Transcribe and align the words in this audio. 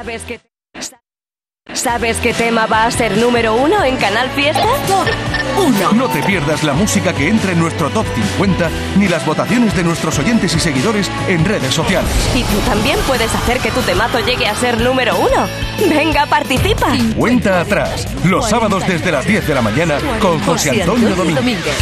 ¿Sabes 0.00 0.22
qué, 0.22 0.40
¿Sabes 1.74 2.16
qué 2.22 2.32
tema 2.32 2.64
va 2.64 2.86
a 2.86 2.90
ser 2.90 3.18
número 3.18 3.54
uno 3.54 3.84
en 3.84 3.98
Canal 3.98 4.30
Fiesta? 4.30 4.64
Uno. 5.58 5.92
No 5.92 6.08
te 6.08 6.22
pierdas 6.22 6.64
la 6.64 6.72
música 6.72 7.12
que 7.12 7.28
entra 7.28 7.52
en 7.52 7.58
nuestro 7.58 7.90
top 7.90 8.06
50 8.14 8.70
ni 8.96 9.08
las 9.08 9.26
votaciones 9.26 9.76
de 9.76 9.84
nuestros 9.84 10.18
oyentes 10.18 10.54
y 10.54 10.58
seguidores 10.58 11.10
en 11.28 11.44
redes 11.44 11.74
sociales. 11.74 12.10
Y 12.34 12.44
tú 12.44 12.58
también 12.60 12.98
puedes 13.06 13.34
hacer 13.34 13.58
que 13.58 13.70
tu 13.72 13.82
temazo 13.82 14.20
llegue 14.20 14.46
a 14.46 14.54
ser 14.54 14.80
número 14.80 15.18
uno. 15.18 15.46
Venga, 15.86 16.24
participa. 16.24 16.96
Cuenta 17.14 17.60
atrás, 17.60 18.08
los 18.24 18.48
sábados 18.48 18.86
desde 18.88 19.12
las 19.12 19.26
10 19.26 19.48
de 19.48 19.54
la 19.54 19.60
mañana 19.60 19.98
con 20.18 20.40
José 20.44 20.80
Antonio 20.80 21.14
Domínguez. 21.14 21.76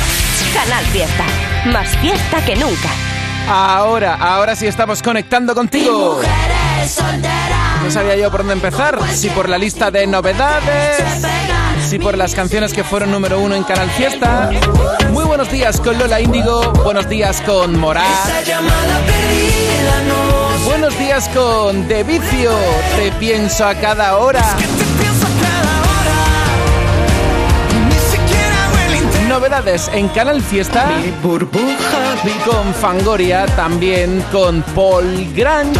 Canal 0.52 0.84
Fiesta. 0.86 1.24
Más 1.66 1.96
fiesta 1.98 2.44
que 2.44 2.56
nunca. 2.56 2.88
Ahora, 3.48 4.16
ahora 4.16 4.56
sí 4.56 4.66
estamos 4.66 5.04
conectando 5.04 5.54
contigo. 5.54 6.20
No 7.82 7.90
sabía 7.90 8.16
yo 8.16 8.30
por 8.30 8.40
dónde 8.40 8.54
empezar. 8.54 8.98
Si 9.12 9.30
por 9.30 9.48
la 9.48 9.58
lista 9.58 9.90
de 9.90 10.06
novedades, 10.06 11.02
si 11.88 11.98
por 11.98 12.16
las 12.16 12.34
canciones 12.34 12.72
que 12.72 12.84
fueron 12.84 13.10
número 13.10 13.40
uno 13.40 13.54
en 13.54 13.64
Canal 13.64 13.90
Fiesta. 13.90 14.50
Muy 15.10 15.24
buenos 15.24 15.50
días 15.50 15.80
con 15.80 15.98
Lola 15.98 16.20
Índigo. 16.20 16.72
Buenos 16.84 17.08
días 17.08 17.40
con 17.42 17.78
Morat. 17.78 18.04
Buenos 20.64 20.98
días 20.98 21.28
con 21.30 21.88
De 21.88 22.02
Vicio. 22.02 22.52
Te 22.96 23.10
pienso 23.12 23.66
a 23.66 23.74
cada 23.74 24.18
hora. 24.18 24.56
Novedades 29.38 29.88
en 29.94 30.08
Canal 30.08 30.42
Fiesta. 30.42 30.90
Mi 31.00 31.12
burbuja 31.22 32.16
con 32.44 32.74
Fangoria, 32.74 33.46
también 33.54 34.20
con 34.32 34.62
Paul 34.74 35.32
Grant, 35.32 35.78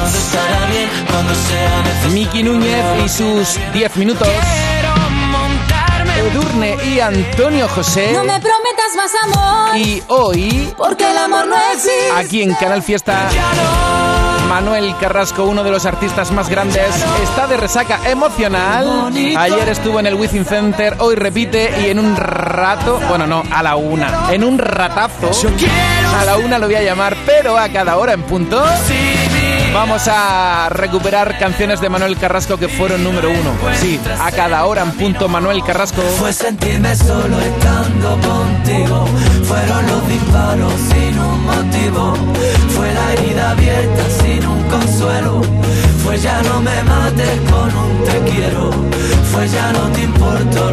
Miki 2.12 2.44
Núñez 2.44 2.84
y 3.04 3.08
sus 3.08 3.58
10 3.72 3.96
minutos. 3.96 4.28
Edurne 6.30 6.76
y 6.84 7.00
Antonio 7.00 7.68
José. 7.68 8.12
No 8.12 8.22
me 8.22 8.38
prometas 8.38 8.94
más 8.96 9.10
amor. 9.24 9.76
Y 9.76 10.04
hoy, 10.06 10.72
porque 10.76 11.10
el 11.10 11.18
amor 11.18 11.48
no 11.48 11.56
existe. 11.72 12.12
Aquí 12.14 12.42
en 12.42 12.54
Canal 12.54 12.80
Fiesta. 12.80 13.28
Manuel 14.48 14.94
Carrasco, 14.98 15.44
uno 15.44 15.62
de 15.62 15.70
los 15.70 15.84
artistas 15.84 16.32
más 16.32 16.48
grandes, 16.48 17.04
está 17.22 17.46
de 17.46 17.56
resaca 17.58 18.00
emocional. 18.10 19.12
Ayer 19.36 19.68
estuvo 19.68 20.00
en 20.00 20.06
el 20.06 20.14
Within 20.14 20.44
Center, 20.44 20.96
hoy 20.98 21.16
repite 21.16 21.70
y 21.84 21.90
en 21.90 21.98
un 21.98 22.16
rato, 22.16 22.98
bueno, 23.08 23.26
no, 23.26 23.42
a 23.50 23.62
la 23.62 23.76
una, 23.76 24.32
en 24.32 24.44
un 24.44 24.58
ratazo, 24.58 25.30
a 26.18 26.24
la 26.24 26.38
una 26.38 26.58
lo 26.58 26.66
voy 26.66 26.76
a 26.76 26.82
llamar, 26.82 27.16
pero 27.26 27.58
a 27.58 27.68
cada 27.68 27.96
hora 27.98 28.14
en 28.14 28.22
punto. 28.22 28.62
Vamos 29.72 30.08
a 30.08 30.68
recuperar 30.70 31.38
canciones 31.38 31.80
de 31.80 31.88
Manuel 31.88 32.16
Carrasco 32.16 32.56
que 32.56 32.68
fueron 32.68 33.04
número 33.04 33.30
uno. 33.30 33.52
Sí, 33.80 34.00
a 34.20 34.30
cada 34.32 34.64
hora 34.64 34.82
en 34.82 34.92
punto 34.92 35.28
Manuel 35.28 35.62
Carrasco. 35.62 36.02
Fue 36.18 36.32
sentirme 36.32 36.96
solo 36.96 37.40
estando 37.40 38.18
contigo. 38.20 39.06
Fueron 39.44 39.86
los 39.86 40.08
disparos 40.08 40.72
sin 40.72 41.18
un 41.18 41.44
motivo. 41.44 42.14
Fue 42.74 42.92
la 42.92 43.12
herida 43.12 43.50
abierta 43.50 44.02
sin 44.22 44.46
un 44.46 44.62
consuelo. 44.64 45.42
Fue 46.04 46.18
ya 46.18 46.42
no 46.42 46.60
me 46.60 46.82
mates 46.84 47.40
con 47.50 47.74
un 47.76 48.04
te 48.04 48.30
quiero. 48.30 48.70
Fue 49.32 49.48
ya 49.48 49.72
no 49.72 49.80
te 49.92 50.02
importo. 50.02 50.67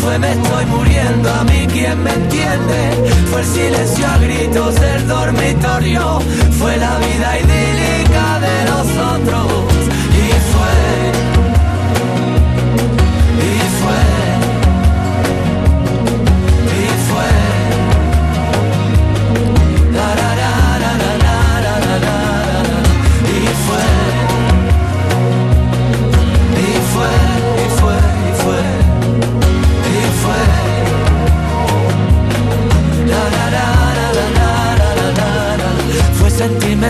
Fue 0.00 0.18
me 0.18 0.32
estoy 0.32 0.66
muriendo 0.66 1.30
a 1.30 1.44
mí 1.44 1.66
quien 1.72 2.02
me 2.02 2.12
entiende. 2.12 3.12
Fue 3.30 3.40
el 3.40 3.46
silencio 3.46 4.06
a 4.06 4.18
gritos 4.18 4.74
del 4.80 5.06
dormitorio. 5.06 6.20
Fue 6.58 6.76
la 6.76 6.98
vida 6.98 7.38
idílica 7.38 8.40
de 8.40 8.70
nosotros. 8.70 9.64
Y 10.12 10.30
fue. 10.52 10.89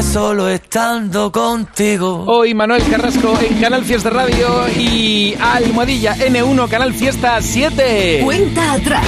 Solo 0.02 0.48
estando 0.48 1.30
contigo. 1.30 2.24
Hoy 2.26 2.54
Manuel 2.54 2.82
Carrasco 2.90 3.38
en 3.40 3.60
Canal 3.60 3.84
Fiesta 3.84 4.10
Radio 4.10 4.66
y 4.76 5.34
Almohadilla 5.40 6.16
N1 6.16 6.68
Canal 6.68 6.92
Fiesta 6.94 7.38
7. 7.40 8.20
Cuenta 8.24 8.72
atrás. 8.72 9.04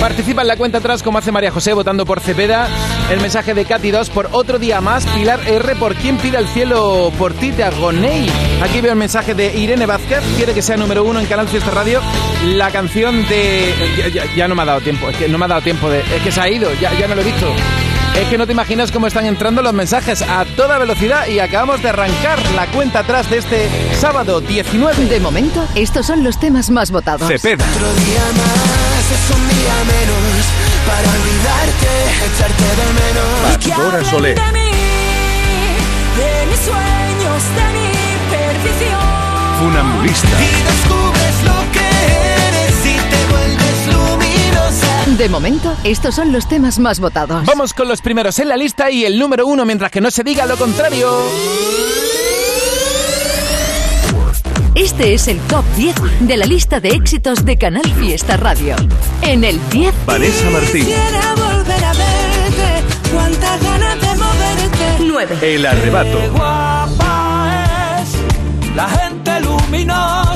Participa 0.00 0.42
en 0.42 0.48
la 0.48 0.56
cuenta 0.56 0.78
atrás 0.78 1.02
como 1.02 1.18
hace 1.18 1.32
María 1.32 1.50
José 1.50 1.72
votando 1.72 2.06
por 2.06 2.20
Cepeda. 2.20 2.68
El 3.10 3.20
mensaje 3.20 3.54
de 3.54 3.64
Katy 3.64 3.90
2 3.90 4.10
por 4.10 4.28
otro 4.32 4.58
día 4.58 4.80
más. 4.80 5.04
Pilar 5.06 5.40
R 5.46 5.74
por 5.76 5.94
quien 5.96 6.16
pide 6.18 6.36
al 6.36 6.46
cielo 6.48 7.12
por 7.18 7.32
ti 7.34 7.50
te 7.52 7.64
agonei. 7.64 8.26
Aquí 8.62 8.80
veo 8.80 8.92
el 8.92 8.98
mensaje 8.98 9.34
de 9.34 9.56
Irene 9.58 9.86
Vázquez. 9.86 10.20
Quiere 10.36 10.54
que 10.54 10.62
sea 10.62 10.76
número 10.76 11.02
uno 11.04 11.18
en 11.20 11.26
Canal 11.26 11.48
Fiesta 11.48 11.70
Radio. 11.72 12.00
La 12.44 12.70
canción 12.70 13.26
de... 13.28 13.74
Ya, 13.98 14.08
ya- 14.08 14.34
ya 14.36 14.48
no 14.48 14.54
me 14.54 14.62
ha 14.62 14.66
dado 14.66 14.80
tiempo. 14.80 15.08
Es 15.08 15.16
que 15.16 15.28
no 15.28 15.38
me 15.38 15.44
ha 15.46 15.48
dado 15.48 15.62
tiempo 15.62 15.88
de... 15.90 16.00
Es 16.00 16.22
que 16.22 16.30
se 16.32 16.40
ha 16.40 16.48
ido. 16.48 16.70
Ya, 16.80 16.92
ya 16.98 17.08
no 17.08 17.14
lo 17.14 17.22
he 17.22 17.24
visto. 17.24 17.46
Es 18.18 18.28
que 18.28 18.38
no 18.38 18.46
te 18.46 18.52
imaginas 18.52 18.90
cómo 18.90 19.06
están 19.06 19.26
entrando 19.26 19.60
los 19.62 19.74
mensajes 19.74 20.22
a 20.22 20.44
toda 20.56 20.78
velocidad 20.78 21.26
y 21.28 21.38
acabamos 21.38 21.82
de 21.82 21.90
arrancar 21.90 22.38
la 22.54 22.66
cuenta 22.68 23.00
atrás 23.00 23.28
de 23.28 23.38
este 23.38 23.68
sábado 24.00 24.40
19. 24.40 25.04
De 25.04 25.20
momento, 25.20 25.66
estos 25.74 26.06
son 26.06 26.24
los 26.24 26.40
temas 26.40 26.70
más 26.70 26.90
votados. 26.90 27.28
Cepeda, 27.28 27.64
Otro 27.76 27.92
día 27.94 28.24
más 28.32 29.12
es 29.12 29.36
un 29.36 29.48
día 29.48 29.74
menos 29.84 30.46
para 30.86 31.08
olvidarte, 31.10 31.90
echarte 32.26 32.64
de 32.64 32.86
menos. 33.04 33.28
Pastora 33.52 34.04
Soler, 34.10 34.34
De 34.34 34.52
mí, 34.52 34.70
de 36.16 36.46
mis 36.46 36.60
sueños, 36.60 37.42
de 37.54 37.66
mi 37.76 37.90
perdición. 38.30 39.00
Funambulista, 39.60 40.28
Y 40.40 40.62
descubres 40.64 41.36
lo 41.44 41.58
que 41.72 41.85
De 45.06 45.28
momento, 45.28 45.72
estos 45.84 46.16
son 46.16 46.32
los 46.32 46.48
temas 46.48 46.80
más 46.80 46.98
votados. 46.98 47.46
Vamos 47.46 47.72
con 47.72 47.86
los 47.86 48.02
primeros 48.02 48.40
en 48.40 48.48
la 48.48 48.56
lista 48.56 48.90
y 48.90 49.04
el 49.04 49.18
número 49.18 49.46
uno 49.46 49.64
mientras 49.64 49.92
que 49.92 50.00
no 50.00 50.10
se 50.10 50.24
diga 50.24 50.46
lo 50.46 50.56
contrario. 50.56 51.08
Este 54.74 55.14
es 55.14 55.28
el 55.28 55.38
top 55.42 55.64
10 55.76 55.94
de 56.20 56.36
la 56.36 56.44
lista 56.44 56.80
de 56.80 56.90
éxitos 56.90 57.44
de 57.44 57.56
Canal 57.56 57.90
Fiesta 57.94 58.36
Radio. 58.36 58.74
En 59.22 59.44
el 59.44 59.58
10, 59.70 59.94
Vanessa 60.04 60.50
Martín, 60.50 60.84
volver 60.84 61.84
a 61.84 61.92
verte. 61.94 62.84
Cuántas 63.14 63.62
ganas 63.62 64.00
de 64.00 64.08
moverte. 64.16 65.04
9. 65.06 65.54
El 65.54 65.66
Arrebato, 65.66 66.18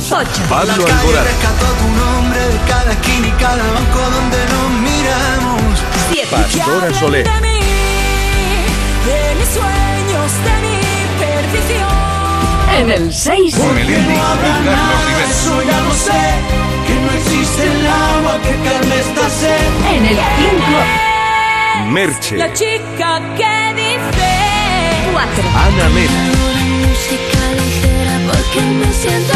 8. 0.08 0.42
Pablo 0.48 0.66
La 0.66 0.74
calle 0.76 0.92
Alborán, 1.00 1.24
rescató 1.24 1.66
tu 1.80 1.88
nombre 2.02 2.40
de 2.40 2.58
cada 2.68 2.90
esquina 2.92 3.26
y 3.26 3.30
cada 3.32 3.64
banco 3.72 4.00
donde 4.16 4.38
nos 4.52 4.68
miramos. 4.80 5.74
7. 6.10 6.28
Pastora 6.30 6.94
Soler, 6.98 7.24
De 7.24 7.40
mí, 7.42 7.60
de 9.06 9.20
mis 9.38 9.48
sueños, 9.48 10.28
de 10.46 10.54
mi 10.64 10.76
perdición. 11.20 11.98
en 12.80 12.86
el 12.90 13.06
6, 13.12 13.54
con 13.56 13.76
el 13.78 13.88
indie, 13.90 14.16
No 14.16 14.22
habrá 14.26 14.48
Carlos 14.48 14.74
nada, 14.74 15.00
Rivera, 15.06 15.30
eso 15.30 15.54
ya 15.62 15.78
lo 15.82 15.92
sé. 15.94 16.22
Que 16.86 16.94
no 16.94 17.10
existe 17.18 17.62
el 17.66 17.86
agua 17.86 18.34
que 18.42 18.54
calme 18.68 18.96
esta 18.98 19.26
sed. 19.30 19.68
en 19.94 20.02
el 20.06 20.16
5, 20.16 20.20
Merche, 21.90 22.36
La 22.36 22.52
chica 22.52 23.20
que 23.36 23.74
dice 23.74 24.30
4. 25.12 25.44
Ana 25.56 25.88
ligera 25.90 26.38
porque 28.30 28.60
me 28.60 28.92
siento 28.92 29.32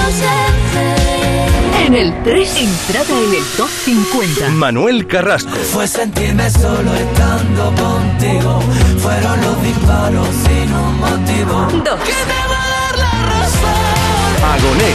en 1.86 1.94
el 1.94 2.22
3, 2.22 2.56
entrada 2.56 3.20
en 3.20 3.34
el 3.34 3.44
top 3.58 3.68
50. 3.68 4.48
Manuel 4.50 5.06
Carrasco, 5.06 5.50
Fue 5.50 5.86
sentirme 5.86 6.48
solo 6.48 6.94
estando 6.94 7.74
contigo. 7.74 8.60
Fueron 9.00 9.40
los 9.42 9.62
disparos 9.62 10.28
sin 10.46 10.72
un 10.72 10.98
motivo. 10.98 11.82
2. 11.84 12.00
Que 12.00 12.12
te 12.12 12.40
va 12.48 12.64
a 12.64 12.70
dar 12.70 12.98
la 12.98 13.12
razón. 13.28 13.70
Agoné, 14.54 14.92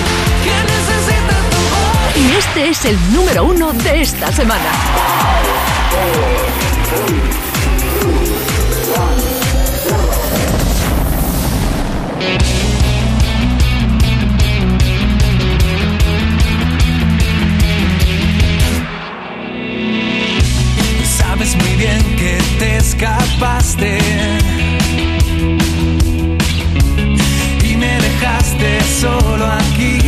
necesita 0.65 1.35
tu 1.51 1.57
voz. 1.69 2.17
Y 2.17 2.37
este 2.37 2.69
es 2.69 2.85
el 2.85 3.13
número 3.13 3.45
1 3.45 3.73
de 3.73 4.01
esta 4.01 4.31
semana. 4.31 4.71
Sabes 21.39 21.55
muy 21.55 21.75
bien 21.77 22.03
que 22.17 22.37
te 22.59 22.75
escapaste 22.75 23.97
y 27.63 27.77
me 27.77 27.97
dejaste 28.01 28.81
solo 28.99 29.45
aquí. 29.45 29.99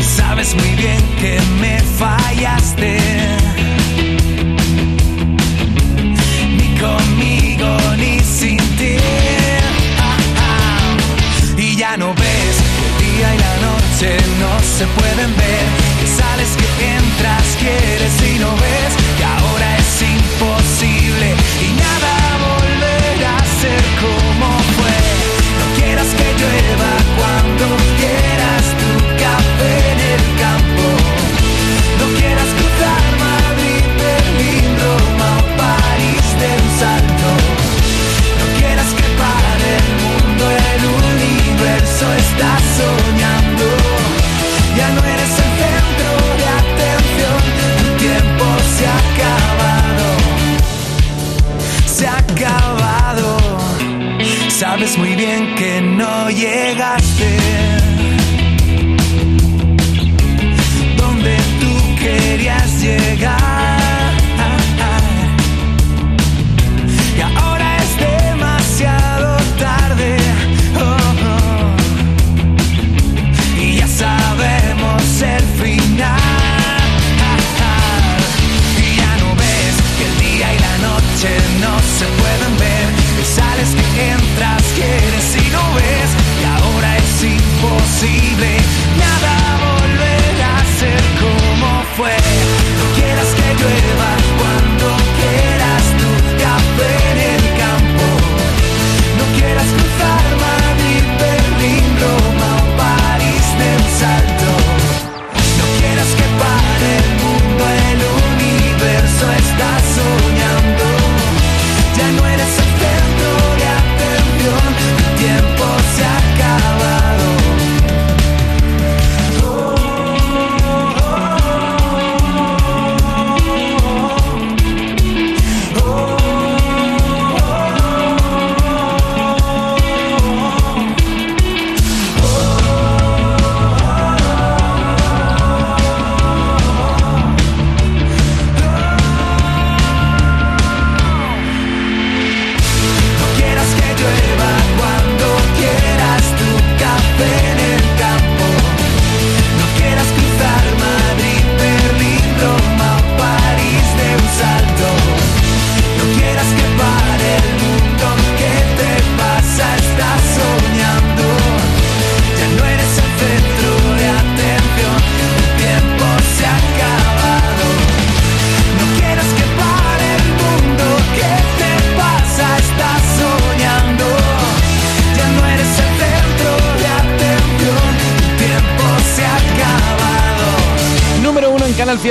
Sabes 0.00 0.54
muy 0.54 0.70
bien 0.76 1.02
que 1.20 1.40
me 1.60 1.80
fallaste. 1.98 2.96
Ni 6.58 6.78
conmigo 6.78 7.76
ni 7.96 8.20
sin 8.20 8.58
ti. 8.76 8.98
Y 11.56 11.74
ya 11.74 11.96
no 11.96 12.14
ves 12.14 12.56
el 12.84 13.04
día 13.04 13.34
y 13.34 13.38
la 13.38 13.56
noche 13.66 14.16
no 14.38 14.60
se 14.62 14.86
pueden 14.86 15.36
ver 15.36 15.87
sales, 16.18 16.50
que 16.56 16.68
entras, 16.96 17.56
quieres 17.58 18.14
y 18.30 18.38
no 18.38 18.50
ves 18.56 18.92
que 19.16 19.24
ahora 19.24 19.68
es 19.78 20.02
imposible 20.02 21.28
y 21.66 21.68
nada 21.84 22.14
volverá 22.46 23.36
a 23.36 23.46
ser 23.60 23.82
como 24.02 24.48
fue. 24.76 24.96
No 25.60 25.66
quieras 25.76 26.08
que 26.18 26.26
llueva. 26.40 26.87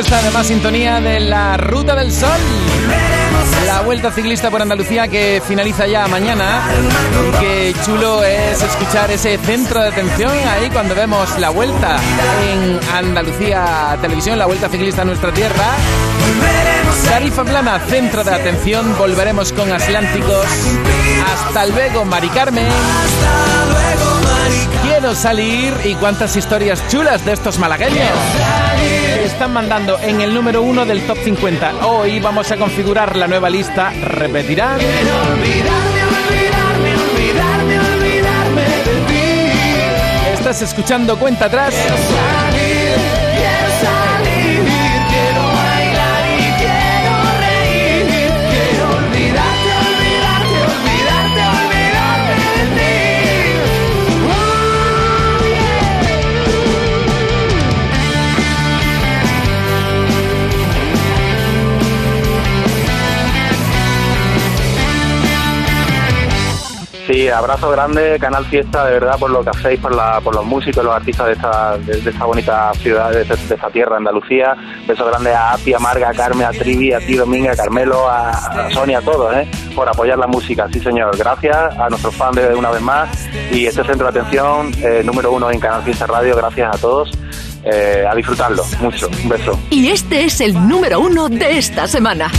Fiesta, 0.07 0.19
además 0.19 0.47
sintonía 0.47 1.01
de 1.01 1.19
la 1.19 1.57
Ruta 1.57 1.93
del 1.95 2.13
Sol. 2.13 2.39
La 3.65 3.81
vuelta 3.81 4.09
ciclista 4.11 4.49
por 4.49 4.61
Andalucía 4.61 5.07
que 5.09 5.41
finaliza 5.45 5.85
ya 5.85 6.07
mañana. 6.07 6.61
Qué 7.41 7.75
chulo 7.83 8.23
es 8.23 8.61
escuchar 8.61 9.11
ese 9.11 9.37
centro 9.37 9.81
de 9.81 9.89
atención 9.89 10.31
ahí 10.47 10.69
cuando 10.69 10.95
vemos 10.95 11.37
la 11.39 11.49
vuelta 11.49 11.97
en 12.49 12.79
Andalucía 12.93 13.97
Televisión, 14.01 14.39
la 14.39 14.45
vuelta 14.45 14.69
ciclista 14.69 15.01
a 15.01 15.05
nuestra 15.05 15.33
tierra. 15.33 15.65
Tarifa 17.09 17.43
plana, 17.43 17.79
centro 17.87 18.23
de 18.23 18.31
atención. 18.31 18.97
Volveremos 18.97 19.51
con 19.51 19.71
Atlánticos. 19.71 20.45
Hasta 21.33 21.65
luego, 21.65 22.05
Mari 22.05 22.29
Carmen. 22.29 22.67
Quiero 24.83 25.13
salir 25.15 25.73
y 25.83 25.95
cuántas 25.95 26.35
historias 26.37 26.81
chulas 26.87 27.25
de 27.25 27.33
estos 27.33 27.59
malagueños. 27.59 28.07
Están 29.27 29.51
mandando 29.51 29.99
en 29.99 30.21
el 30.21 30.33
número 30.33 30.61
uno 30.61 30.85
del 30.85 31.05
top 31.05 31.17
50. 31.17 31.85
Hoy 31.85 32.21
vamos 32.21 32.49
a 32.49 32.55
configurar 32.55 33.17
la 33.17 33.27
nueva 33.27 33.49
lista. 33.49 33.91
Repetirán. 33.91 34.79
Estás 40.33 40.61
escuchando 40.61 41.19
cuenta 41.19 41.45
atrás. 41.45 41.75
Sí, 67.07 67.29
abrazo 67.29 67.71
grande, 67.71 68.17
Canal 68.19 68.45
Fiesta, 68.45 68.83
de 68.85 68.91
verdad, 68.91 69.17
por 69.17 69.29
lo 69.29 69.41
que 69.41 69.51
hacéis, 69.51 69.79
por, 69.79 69.95
la, 69.95 70.19
por 70.19 70.35
los 70.35 70.45
músicos, 70.45 70.83
los 70.83 70.93
artistas 70.93 71.27
de 71.27 71.33
esta, 71.33 71.77
de, 71.77 72.01
de 72.01 72.09
esta 72.09 72.25
bonita 72.25 72.73
ciudad, 72.73 73.11
de, 73.11 73.23
de 73.23 73.33
esta 73.33 73.69
tierra, 73.69 73.95
Andalucía. 73.95 74.55
Beso 74.85 75.05
grande 75.05 75.33
a 75.33 75.53
Api, 75.53 75.73
a 75.73 75.79
Marga, 75.79 76.09
a 76.09 76.13
Carmen, 76.13 76.45
a 76.45 76.51
Trivi, 76.51 76.91
a 76.91 76.99
ti, 76.99 77.15
Dominga, 77.15 77.53
a 77.53 77.55
Carmelo, 77.55 78.09
a, 78.09 78.31
a 78.31 78.69
Sonia, 78.71 78.97
a 78.97 79.01
todos, 79.01 79.33
¿eh? 79.37 79.47
por 79.73 79.87
apoyar 79.87 80.17
la 80.17 80.27
música. 80.27 80.67
Sí, 80.73 80.81
señor. 80.81 81.15
Gracias 81.17 81.77
a 81.79 81.87
nuestros 81.87 82.13
fans 82.13 82.35
de 82.35 82.53
una 82.53 82.71
vez 82.71 82.81
más. 82.81 83.09
Y 83.51 83.65
este 83.65 83.85
centro 83.85 84.11
de 84.11 84.19
atención, 84.19 84.73
eh, 84.83 85.01
número 85.05 85.31
uno 85.31 85.49
en 85.49 85.61
Canal 85.61 85.83
Fiesta 85.83 86.07
Radio, 86.07 86.35
gracias 86.35 86.75
a 86.75 86.77
todos. 86.77 87.09
Eh, 87.63 88.05
a 88.09 88.13
disfrutarlo 88.15 88.63
mucho. 88.81 89.07
Un 89.23 89.29
beso. 89.29 89.59
Y 89.69 89.89
este 89.89 90.25
es 90.25 90.41
el 90.41 90.53
número 90.67 90.99
uno 90.99 91.29
de 91.29 91.57
esta 91.57 91.87
semana. 91.87 92.29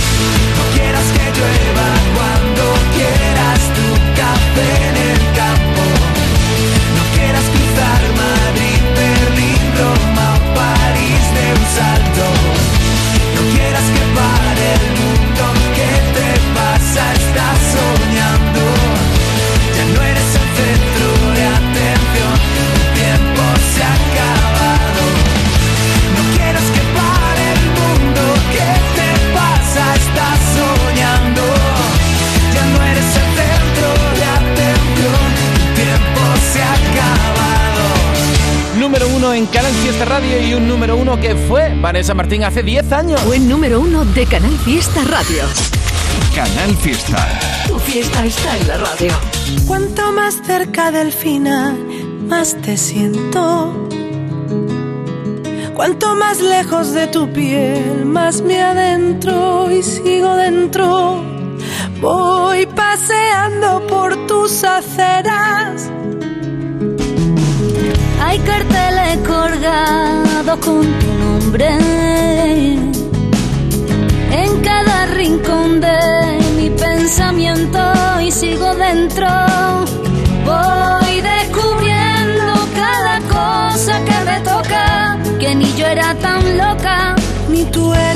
quieras 0.74 1.04
que 1.12 1.38
llueva 1.38 1.86
cuando 2.14 2.64
quieras 2.94 3.60
tu 3.74 3.87
No 6.96 7.02
quieras 7.14 7.46
cruzar 7.54 8.00
Madrid, 8.24 8.80
Berlín, 8.96 9.62
Roma 9.80 10.30
París 10.54 11.24
de 11.36 11.46
un 11.58 11.64
salto. 11.78 12.24
No 13.34 13.42
quieras 13.54 13.86
que 13.94 14.04
pare 14.18 14.66
el 14.78 14.84
mundo, 15.00 15.42
¿qué 15.76 15.92
te 16.14 16.28
pasa? 16.54 17.04
En 39.38 39.46
Canal 39.46 39.72
Fiesta 39.72 40.04
Radio 40.04 40.42
y 40.44 40.52
un 40.54 40.66
número 40.66 40.96
uno 40.96 41.20
que 41.20 41.36
fue 41.36 41.72
Vanessa 41.80 42.12
Martín 42.12 42.42
hace 42.42 42.64
10 42.64 42.90
años. 42.90 43.20
Fue 43.20 43.38
número 43.38 43.80
uno 43.80 44.04
de 44.04 44.26
Canal 44.26 44.50
Fiesta 44.64 45.04
Radio. 45.04 45.44
Canal 46.34 46.74
Fiesta. 46.74 47.38
Tu 47.68 47.78
fiesta 47.78 48.26
está 48.26 48.56
en 48.58 48.66
la 48.66 48.78
radio. 48.78 49.12
Cuanto 49.64 50.10
más 50.10 50.40
cerca 50.44 50.90
del 50.90 51.12
final, 51.12 51.78
más 52.26 52.56
te 52.62 52.76
siento. 52.76 53.88
Cuanto 55.72 56.16
más 56.16 56.40
lejos 56.40 56.92
de 56.92 57.06
tu 57.06 57.32
piel, 57.32 58.06
más 58.06 58.42
me 58.42 58.60
adentro 58.60 59.70
y 59.70 59.84
sigo 59.84 60.34
dentro. 60.34 61.22
Voy 62.00 62.66
paseando 62.66 63.86
por 63.86 64.26
tus 64.26 64.64
aceras. 64.64 65.92
Hay 68.28 68.38
carteles 68.40 69.26
colgados 69.26 70.58
con 70.58 70.84
tu 71.00 71.06
nombre. 71.24 71.68
En 74.42 74.60
cada 74.62 75.06
rincón 75.06 75.80
de 75.80 76.38
mi 76.54 76.68
pensamiento 76.68 77.80
y 78.20 78.30
sigo 78.30 78.74
dentro. 78.74 79.28
Voy 80.44 81.22
descubriendo 81.22 82.52
cada 82.76 83.16
cosa 83.38 84.04
que 84.04 84.18
me 84.30 84.40
toca, 84.40 85.18
que 85.40 85.54
ni 85.54 85.72
yo 85.74 85.86
era 85.86 86.14
tan 86.16 86.58
loca, 86.58 87.16
ni 87.48 87.64
tú 87.64 87.94
eres. 87.94 88.07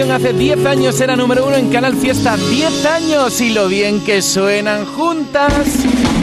Hace 0.00 0.32
10 0.32 0.64
años 0.64 1.00
era 1.00 1.16
número 1.16 1.46
uno 1.46 1.54
en 1.54 1.70
Canal 1.70 1.94
Fiesta. 1.94 2.36
10 2.36 2.86
años 2.86 3.40
y 3.40 3.50
lo 3.50 3.68
bien 3.68 4.02
que 4.02 4.22
suenan 4.22 4.86
juntas. 4.86 5.52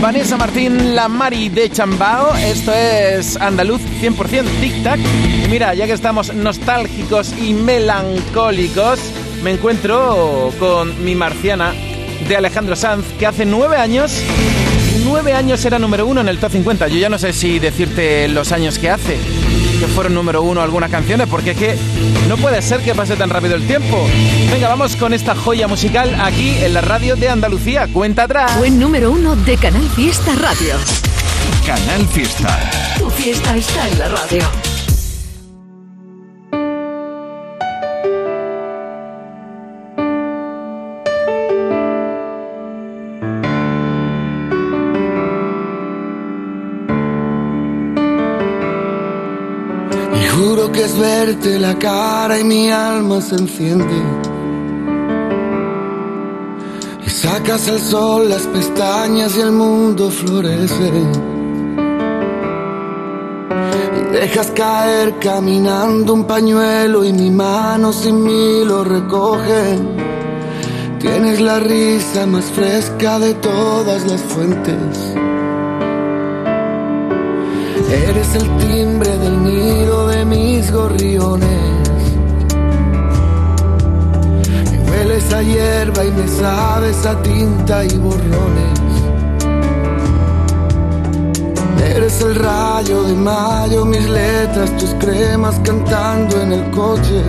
Vanessa 0.02 0.38
Martín, 0.38 0.96
la 0.96 1.08
Mari 1.08 1.50
de 1.50 1.70
Chambao. 1.70 2.36
Esto 2.36 2.74
es 2.74 3.38
andaluz 3.38 3.80
100% 4.02 4.44
tic-tac. 4.60 5.00
Mira, 5.50 5.76
ya 5.76 5.86
que 5.86 5.94
estamos 5.94 6.34
nostálgicos 6.34 7.34
y 7.40 7.54
melancólicos, 7.54 9.00
me 9.44 9.52
encuentro 9.52 10.52
con 10.60 11.04
mi 11.06 11.14
marciana 11.14 11.74
de 12.28 12.36
Alejandro 12.36 12.76
Sanz, 12.76 13.06
que 13.20 13.28
hace 13.28 13.46
9 13.46 13.78
años. 13.78 14.12
9 15.06 15.34
años 15.34 15.64
era 15.64 15.78
número 15.80 16.08
uno 16.08 16.22
en 16.22 16.28
el 16.28 16.40
top 16.40 16.52
50. 16.52 16.88
Yo 16.88 16.98
ya 16.98 17.10
no 17.10 17.20
sé 17.20 17.34
si 17.34 17.60
decirte 17.60 18.28
los 18.30 18.52
años 18.52 18.80
que 18.80 18.90
hace 18.90 19.18
que 19.80 19.88
fueron 19.88 20.14
número 20.14 20.42
uno 20.42 20.62
algunas 20.62 20.92
canciones, 20.92 21.28
porque 21.30 21.52
es 21.52 21.58
que 21.58 21.78
no 22.28 22.38
puede 22.38 22.62
ser 22.62 22.82
que 22.82 22.94
pase 22.94 23.16
tan 23.16 23.30
rápido 23.30 23.56
el 23.56 23.66
tiempo. 23.66 24.06
Venga, 24.52 24.68
vamos 24.68 24.96
con 24.98 25.14
esta 25.14 25.36
joya 25.36 25.68
musical 25.68 26.16
aquí 26.22 26.58
en 26.58 26.74
la 26.74 26.82
radio 26.82 27.16
de 27.16 27.30
Andalucía. 27.30 27.88
Cuenta 27.92 28.24
atrás. 28.24 28.52
Fue 28.58 28.70
número 28.70 29.12
uno 29.12 29.36
de 29.38 29.58
Canal 29.58 29.88
Fiesta 29.90 30.36
Radio. 30.36 30.76
Canal 31.66 32.06
Fiesta. 32.08 32.60
Tu 32.98 33.10
fiesta 33.10 33.56
está 33.56 33.88
en 33.88 34.00
la 34.00 34.10
radio. 34.10 34.69
Que 50.74 50.86
es 50.86 50.98
verte 50.98 51.60
la 51.60 51.78
cara 51.78 52.40
y 52.40 52.44
mi 52.44 52.70
alma 52.70 53.22
se 53.22 53.36
enciende. 53.36 54.02
Y 57.06 57.10
sacas 57.10 57.68
al 57.68 57.80
sol 57.80 58.30
las 58.30 58.44
pestañas 58.48 59.36
y 59.36 59.42
el 59.42 59.52
mundo 59.52 60.10
florece. 60.10 60.92
Y 63.98 64.14
dejas 64.14 64.52
caer 64.52 65.16
caminando 65.20 66.14
un 66.14 66.26
pañuelo 66.26 67.04
y 67.04 67.14
mi 67.14 67.30
mano 67.32 67.92
sin 67.92 68.24
mí 68.24 68.64
lo 68.64 68.84
recoge. 68.84 69.80
Tienes 71.00 71.40
la 71.40 71.60
risa 71.60 72.26
más 72.26 72.46
fresca 72.52 73.20
de 73.20 73.34
todas 73.36 74.06
las 74.06 74.22
fuentes. 74.22 75.16
Eres 77.92 78.36
el 78.36 78.58
timbre 78.58 79.18
del 79.18 79.44
nido 79.44 80.08
de 80.08 80.24
mis 80.26 80.72
gorriones. 80.72 81.50
Y 84.72 84.90
hueles 84.90 85.34
a 85.34 85.42
hierba 85.42 86.06
y 86.06 86.12
me 86.12 86.28
sabes 86.28 87.06
a 87.06 87.22
tinta 87.24 87.84
y 87.86 87.98
borrones. 87.98 88.80
Eres 91.96 92.22
el 92.22 92.36
rayo 92.36 93.04
de 93.04 93.14
mayo, 93.14 93.86
mis 93.86 94.08
letras, 94.08 94.78
tus 94.78 94.94
cremas 94.96 95.60
cantando 95.66 96.42
en 96.42 96.54
el 96.54 96.72
coche. 96.72 97.24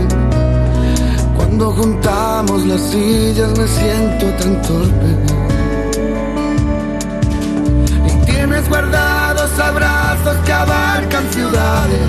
Cuando 1.37 1.73
juntamos 1.73 2.67
las 2.67 2.81
sillas 2.83 3.59
me 3.59 3.67
siento 3.67 4.27
tan 4.39 4.63
torpe. 4.63 5.50
Guardados 8.71 9.51
abrazos 9.59 10.37
que 10.47 10.53
abarcan 10.53 11.25
ciudades. 11.33 12.01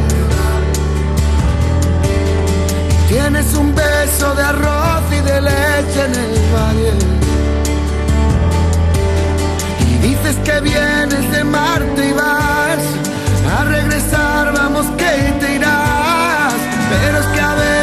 Tienes 3.10 3.54
un 3.56 3.76
beso 3.76 4.34
de 4.36 4.44
arroz 4.44 5.04
y 5.12 5.22
de 5.30 5.42
leche 5.42 6.06
en 6.06 6.16
el 6.16 6.36
valle. 6.56 6.94
Y 9.90 10.08
dices 10.08 10.36
que 10.46 10.62
vienes 10.62 11.32
de 11.32 11.44
Marte 11.44 12.10
y 12.10 12.14
vas 12.14 12.84
a 13.58 13.66
regresar, 13.66 14.54
vamos 14.54 14.86
que 14.98 15.14
te 15.40 15.56
irás. 15.56 16.54
Pero 16.92 17.20
es 17.20 17.26
que 17.34 17.42
a 17.42 17.56
veces, 17.56 17.81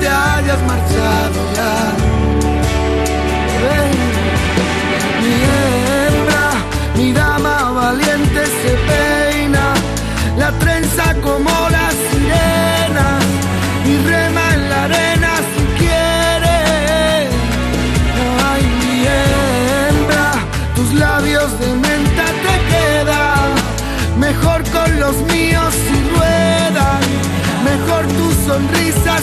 te 0.00 0.08
hayas 0.08 0.60
marchado 0.62 1.40
ya. 1.56 1.74
Hey, 3.62 3.92
mi 5.22 5.34
hembra, 5.50 6.44
mi 6.96 7.12
dama 7.12 7.56
valiente 7.80 8.42
se 8.60 8.72
peina, 8.88 9.74
la 10.38 10.50
trenza 10.62 11.14
como 11.26 11.50
la 11.76 11.86
sirena 12.06 13.08
y 13.90 13.92
rema 14.10 14.44
en 14.54 14.70
la 14.70 14.84
arena 14.84 15.32
si 15.52 15.62
quiere. 15.80 16.58
Ay, 18.50 18.62
mi 18.80 18.96
hembra, 19.16 20.26
tus 20.76 20.94
labios 20.94 21.50
de 21.60 21.68
menta 21.86 22.26
te 22.44 22.54
quedan, 22.72 23.48
mejor 24.18 24.60
con 24.76 24.90
los 24.98 25.16
míos 25.34 25.72
si 25.86 25.96
ruedan, 26.14 27.02
mejor 27.70 28.02
tus 28.18 28.34
sonrisas 28.46 29.22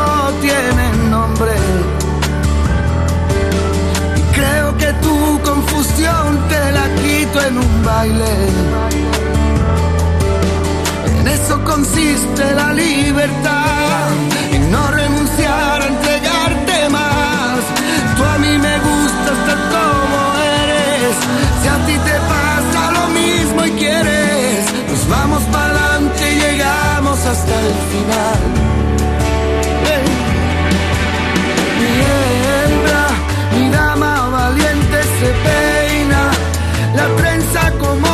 tienen 0.41 1.11
nombre. 1.11 1.51
Y 4.15 4.21
creo 4.35 4.77
que 4.77 4.93
tu 5.05 5.41
confusión 5.41 6.39
te 6.49 6.71
la 6.71 6.85
quito 7.01 7.41
en 7.47 7.57
un 7.57 7.83
baile. 7.83 8.33
En 11.19 11.27
eso 11.27 11.63
consiste 11.63 12.53
la 12.55 12.73
libertad, 12.73 14.07
en 14.53 14.71
no 14.71 14.87
renunciar 14.91 15.81
a 15.81 15.87
entregarte 15.87 16.89
más. 16.89 17.59
Tú 18.17 18.23
a 18.23 18.37
mí 18.37 18.57
me 18.57 18.75
gustas 18.79 19.37
tal 19.47 19.61
como 19.75 20.19
eres. 20.63 21.15
Si 21.61 21.67
a 21.67 21.77
ti 21.85 21.95
te 22.09 22.17
pasa 22.33 22.91
lo 22.91 23.07
mismo 23.09 23.65
y 23.65 23.71
quieres, 23.71 24.65
nos 24.89 25.09
vamos 25.09 25.43
para 25.51 25.65
adelante 25.65 26.33
y 26.33 26.39
llegamos 26.39 27.19
hasta 27.25 27.53
el 27.59 27.73
final. 27.91 28.70
Se 35.21 35.31
peina, 35.45 36.31
la 36.95 37.05
trenza 37.15 37.71
como 37.77 38.10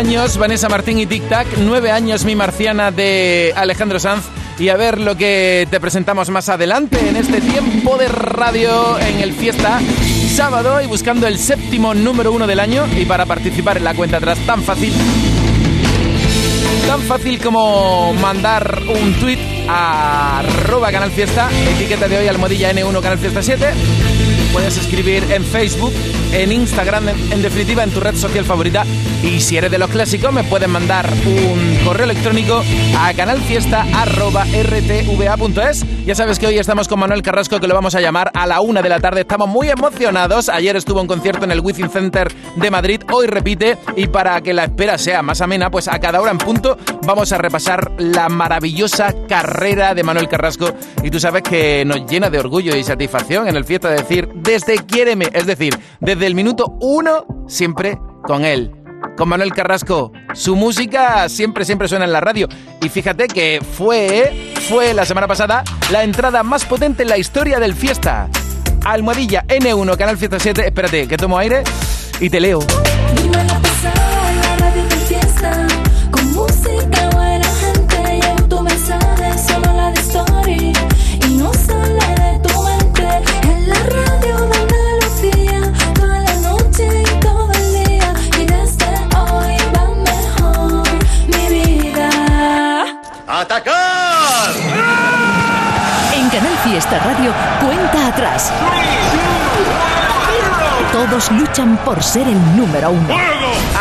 años 0.00 0.38
Vanessa 0.38 0.70
Martín 0.70 0.98
y 0.98 1.04
Tic 1.04 1.28
Tac, 1.28 1.46
nueve 1.58 1.90
años 1.90 2.24
Mi 2.24 2.34
Marciana 2.34 2.90
de 2.90 3.52
Alejandro 3.54 4.00
Sanz 4.00 4.24
y 4.58 4.70
a 4.70 4.76
ver 4.78 4.98
lo 4.98 5.14
que 5.14 5.68
te 5.70 5.78
presentamos 5.78 6.30
más 6.30 6.48
adelante 6.48 6.98
en 7.06 7.16
este 7.16 7.42
tiempo 7.42 7.98
de 7.98 8.08
radio 8.08 8.98
en 8.98 9.20
el 9.20 9.34
Fiesta 9.34 9.78
sábado 10.34 10.80
y 10.80 10.86
buscando 10.86 11.26
el 11.26 11.38
séptimo 11.38 11.92
número 11.92 12.32
uno 12.32 12.46
del 12.46 12.60
año 12.60 12.86
y 12.98 13.04
para 13.04 13.26
participar 13.26 13.76
en 13.76 13.84
la 13.84 13.92
cuenta 13.92 14.16
atrás 14.16 14.38
tan 14.46 14.62
fácil 14.62 14.94
tan 16.86 17.02
fácil 17.02 17.38
como 17.38 18.14
mandar 18.14 18.80
un 18.88 19.12
tweet 19.20 19.66
a 19.68 20.38
arroba 20.38 20.90
Canal 20.90 21.10
Fiesta, 21.10 21.50
etiqueta 21.76 22.08
de 22.08 22.20
hoy 22.20 22.26
almohadilla 22.26 22.72
N1 22.72 23.02
Canal 23.02 23.18
Fiesta 23.18 23.42
7. 23.42 24.29
Puedes 24.52 24.76
escribir 24.76 25.22
en 25.30 25.44
Facebook, 25.44 25.92
en 26.32 26.50
Instagram, 26.50 27.08
en, 27.08 27.42
definitiva 27.42 27.84
en 27.84 27.90
tu 27.90 28.00
red 28.00 28.16
social 28.16 28.44
favorita. 28.44 28.84
Y 29.22 29.40
si 29.40 29.56
eres 29.56 29.70
de 29.70 29.78
los 29.78 29.88
clásicos, 29.90 30.32
me 30.32 30.42
puedes 30.42 30.68
mandar 30.68 31.08
un 31.26 31.78
correo 31.84 32.02
electrónico 32.04 32.62
a 32.98 33.14
canalfiesta.rtva.es. 33.14 36.04
Ya 36.04 36.14
sabes 36.14 36.38
que 36.38 36.48
hoy 36.48 36.58
estamos 36.58 36.88
con 36.88 36.98
Manuel 36.98 37.22
Carrasco, 37.22 37.60
que 37.60 37.68
lo 37.68 37.74
vamos 37.74 37.94
a 37.94 38.00
llamar 38.00 38.30
a 38.34 38.46
la 38.46 38.60
una 38.60 38.82
de 38.82 38.88
la 38.88 38.98
tarde. 38.98 39.20
Estamos 39.20 39.48
muy 39.48 39.68
emocionados. 39.68 40.48
Ayer 40.48 40.74
estuvo 40.74 41.00
en 41.00 41.06
concierto 41.06 41.44
en 41.44 41.52
el 41.52 41.60
Wizzing 41.60 41.90
Center 41.90 42.34
de 42.56 42.70
Madrid. 42.70 43.02
Hoy 43.12 43.28
repite. 43.28 43.78
Y 43.94 44.08
para 44.08 44.40
que 44.40 44.52
la 44.52 44.64
espera 44.64 44.98
sea 44.98 45.22
más 45.22 45.40
amena, 45.40 45.70
pues 45.70 45.86
a 45.86 46.00
cada 46.00 46.20
hora 46.20 46.32
en 46.32 46.38
punto 46.38 46.76
vamos 47.06 47.30
a 47.32 47.38
repasar 47.38 47.92
la 47.98 48.28
maravillosa 48.28 49.14
carrera 49.28 49.94
de 49.94 50.02
Manuel 50.02 50.28
Carrasco. 50.28 50.74
Y 51.04 51.10
tú 51.10 51.20
sabes 51.20 51.42
que 51.42 51.84
nos 51.84 52.06
llena 52.06 52.30
de 52.30 52.38
orgullo 52.38 52.74
y 52.76 52.82
satisfacción 52.82 53.46
en 53.46 53.56
el 53.56 53.64
fiesta 53.64 53.90
de 53.90 53.96
decir, 53.96 54.39
desde 54.42 54.78
Quiéreme, 54.78 55.28
es 55.32 55.46
decir, 55.46 55.78
desde 56.00 56.26
el 56.26 56.34
minuto 56.34 56.76
uno, 56.80 57.24
siempre 57.48 57.98
con 58.24 58.44
él. 58.44 58.72
Con 59.16 59.28
Manuel 59.28 59.52
Carrasco, 59.52 60.12
su 60.34 60.56
música 60.56 61.28
siempre, 61.28 61.64
siempre 61.64 61.88
suena 61.88 62.04
en 62.04 62.12
la 62.12 62.20
radio. 62.20 62.48
Y 62.82 62.88
fíjate 62.88 63.28
que 63.28 63.60
fue, 63.76 64.54
fue 64.68 64.94
la 64.94 65.04
semana 65.04 65.26
pasada 65.26 65.64
la 65.90 66.04
entrada 66.04 66.42
más 66.42 66.64
potente 66.64 67.02
en 67.02 67.08
la 67.08 67.18
historia 67.18 67.58
del 67.58 67.74
fiesta. 67.74 68.28
Almohadilla 68.84 69.44
N1, 69.46 69.96
Canal 69.96 70.16
Fiesta 70.16 70.38
7. 70.38 70.66
Espérate, 70.66 71.06
que 71.06 71.16
tomo 71.16 71.38
aire 71.38 71.62
y 72.20 72.30
te 72.30 72.40
leo. 72.40 72.60
Radio, 96.98 97.32
cuenta 97.64 98.08
atrás. 98.08 98.52
Todos 100.92 101.30
luchan 101.30 101.76
por 101.84 102.02
ser 102.02 102.26
el 102.26 102.56
número 102.56 102.90
uno. 102.90 103.14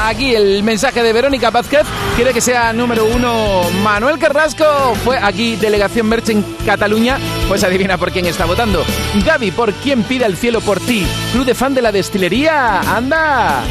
Aquí 0.06 0.36
el 0.36 0.64
mensaje 0.64 1.02
de 1.02 1.12
Verónica 1.12 1.50
Vázquez 1.50 1.84
quiere 2.16 2.34
que 2.34 2.42
sea 2.42 2.72
número 2.72 3.06
uno 3.06 3.64
Manuel 3.84 4.20
Carrasco. 4.20 4.66
Fue 5.04 5.18
aquí 5.18 5.56
delegación 5.56 6.08
Merch 6.08 6.30
en 6.30 6.44
Cataluña. 6.66 7.18
Pues 7.48 7.64
adivina 7.64 7.98
por 7.98 8.12
quién 8.12 8.28
está 8.28 8.46
votando. 8.46 8.86
Gaby, 9.26 9.52
¿por 9.52 9.74
quién 9.74 10.04
pide 10.04 10.26
el 10.26 10.38
cielo 10.38 10.62
por 10.62 10.80
ti? 10.80 11.08
Club 11.32 11.46
de 11.46 11.56
fan 11.56 11.74
de 11.74 11.82
la 11.82 11.92
destilería. 11.92 12.82
¡Anda! 12.82 13.64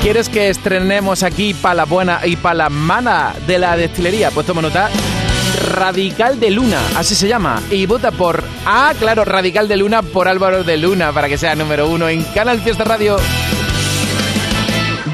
¿Quieres 0.00 0.28
que 0.28 0.48
estrenemos 0.48 1.22
aquí 1.22 1.54
para 1.54 1.74
la 1.74 1.84
buena 1.84 2.20
y 2.24 2.36
para 2.36 2.54
la 2.54 2.68
mana 2.70 3.34
de 3.46 3.58
la 3.58 3.76
destilería? 3.76 4.30
Pues 4.30 4.46
toma 4.46 4.62
nota. 4.62 4.88
Radical 5.74 6.38
de 6.40 6.50
Luna, 6.50 6.80
así 6.96 7.14
se 7.14 7.28
llama. 7.28 7.62
Y 7.70 7.86
vota 7.86 8.10
por. 8.10 8.44
Ah, 8.64 8.92
claro, 8.98 9.24
Radical 9.24 9.68
de 9.68 9.76
Luna 9.76 10.02
por 10.02 10.28
Álvaro 10.28 10.64
de 10.64 10.76
Luna, 10.76 11.12
para 11.12 11.28
que 11.28 11.38
sea 11.38 11.54
número 11.54 11.88
uno 11.88 12.08
en 12.08 12.22
Canal 12.24 12.60
Fiesta 12.60 12.84
Radio. 12.84 13.16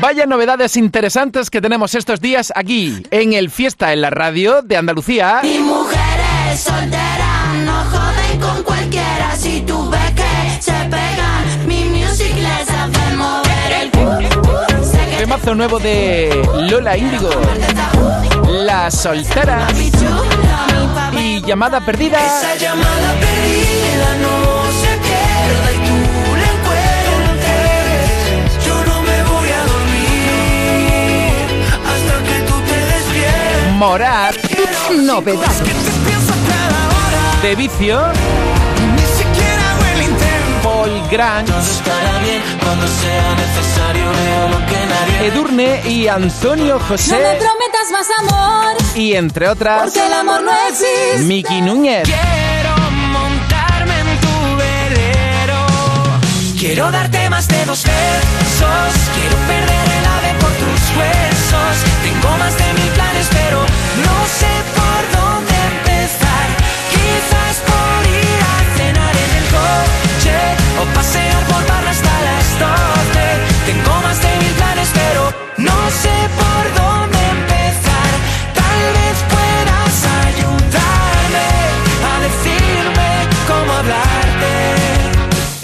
Vaya 0.01 0.27
novedades 0.27 0.77
interesantes 0.77 1.51
que 1.51 1.61
tenemos 1.61 1.95
estos 1.95 2.21
días 2.21 2.53
aquí, 2.55 3.03
en 3.11 3.33
el 3.33 3.51
Fiesta 3.51 3.93
en 3.93 4.03
la 4.03 4.11
Radio 4.11 4.63
de 4.63 4.77
Andalucía. 4.77 5.41
Y 5.43 5.59
mujeres 5.59 6.61
solteras 6.61 7.55
no 7.65 7.85
joden 7.91 8.41
con 8.41 8.63
cualquiera. 8.63 9.35
Si 9.37 9.61
tú 9.63 9.91
ves 9.91 10.13
que 10.13 10.63
se 10.63 10.73
pegan, 10.73 11.67
mi 11.67 11.85
music 11.85 12.33
les 12.37 12.71
hace 12.71 13.17
mover 13.17 13.73
el 13.83 13.91
Temazo 15.19 15.55
nuevo 15.57 15.81
de 15.81 16.31
Lola 16.71 16.97
Índigo, 16.97 17.31
La 18.49 18.91
Soltera 18.91 19.69
y 21.13 21.43
Llamada 21.43 21.81
Perdida. 21.81 22.19
esa 22.19 22.57
llamada 22.57 23.13
perdida 23.21 24.17
no 24.23 24.65
se 24.81 24.89
pierda 25.05 25.73
y 25.73 25.77
tú 25.87 25.97
la 26.35 26.47
encuentres. 27.29 28.65
Yo 28.67 28.75
no 28.87 29.03
me 29.03 29.23
voy 29.25 29.49
a 29.51 29.63
dormir 29.67 31.35
hasta 31.87 32.15
que 32.25 32.37
tú 32.47 32.55
te 32.63 32.79
despiertes. 32.87 33.73
Morat 33.75 34.37
Novedades. 35.03 35.61
Pienso 36.07 36.35
cada 36.49 36.89
hora, 36.89 37.23
de 37.43 37.55
Vicio, 37.55 38.01
intento. 41.09 41.49
Paul 41.49 41.49
Grant, 41.49 41.49
estará 41.49 42.19
bien 42.21 42.43
cuando 42.63 42.87
sea 42.87 43.35
necesario. 43.35 44.05
Veo 44.05 44.49
lo 44.49 44.59
que 44.67 44.87
nadie 44.87 45.27
Edurne 45.29 45.83
y 45.89 46.09
Antonio 46.09 46.75
No 46.75 46.81
me 46.81 46.87
José 46.87 47.17
prometas 47.17 47.91
más 47.93 48.07
amor, 48.21 48.77
y 48.95 49.15
entre 49.15 49.49
otras 49.49 49.83
porque 49.85 50.07
el 50.07 50.13
amor 50.13 50.43
no 50.43 50.53
existe. 50.69 51.19
Miki 51.25 51.61
Núñez. 51.61 52.05
Quiero 52.05 52.91
montarme 52.91 54.01
en 54.01 54.21
tu 54.21 54.57
velero. 54.57 55.67
Quiero 56.59 56.91
darte 56.91 57.31
más 57.31 57.49
de 57.49 57.65
dos 57.65 57.83
besos. 57.85 58.93
Quiero 59.15 59.37
perder 59.47 59.89
el 59.99 60.07
ave 60.07 60.35
por 60.41 60.51
tus 60.53 60.81
huesos. 60.97 61.77
Tengo 62.03 62.18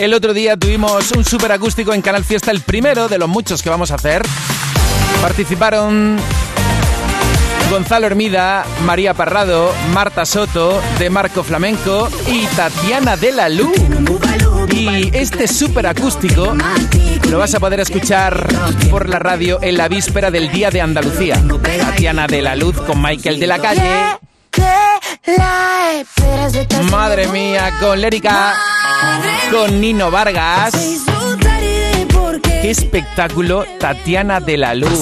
El 0.05 0.13
otro 0.13 0.35
día 0.35 0.55
tuvimos 0.55 1.13
un 1.13 1.25
super 1.25 1.51
acústico 1.51 1.95
en 1.95 2.03
Canal 2.03 2.25
Fiesta, 2.25 2.51
el 2.51 2.61
primero 2.61 3.09
de 3.09 3.17
los 3.17 3.27
muchos 3.27 3.63
que 3.63 3.71
vamos 3.71 3.91
a 3.91 3.95
hacer. 3.95 4.21
Participaron 5.23 6.19
Gonzalo 7.71 8.07
Hermida, 8.07 8.67
María 8.85 9.15
Parrado, 9.15 9.73
Marta 9.95 10.27
Soto, 10.27 10.83
de 10.99 11.09
Marco 11.09 11.43
Flamenco 11.43 12.11
y 12.31 12.45
Tatiana 12.49 13.17
de 13.17 13.33
la 13.33 13.49
Luz. 13.49 13.79
Y 14.75 15.11
este 15.17 15.49
super 15.49 15.87
acústico 15.87 16.55
lo 17.31 17.39
vas 17.39 17.55
a 17.55 17.61
poder 17.61 17.81
escuchar 17.81 18.47
por 18.91 19.09
la 19.09 19.19
radio 19.19 19.59
en 19.63 19.79
la 19.79 19.89
víspera 19.89 20.31
del 20.31 20.53
Día 20.53 20.69
de 20.69 20.83
Andalucía. 20.83 21.43
Tatiana 21.79 22.27
de 22.27 22.43
la 22.43 22.55
Luz 22.57 22.77
con 22.83 23.01
Michael 23.01 23.41
de 23.41 23.47
la 23.47 23.59
Calle. 23.59 24.19
Madre 26.91 27.29
mía, 27.29 27.73
con 27.81 28.01
Lérica, 28.01 28.55
con 29.51 29.81
Nino 29.81 30.11
Vargas. 30.11 30.73
Qué 32.63 32.71
espectáculo, 32.71 33.65
Tatiana 33.79 34.41
de 34.41 34.57
la 34.57 34.75
Luz. 34.75 35.01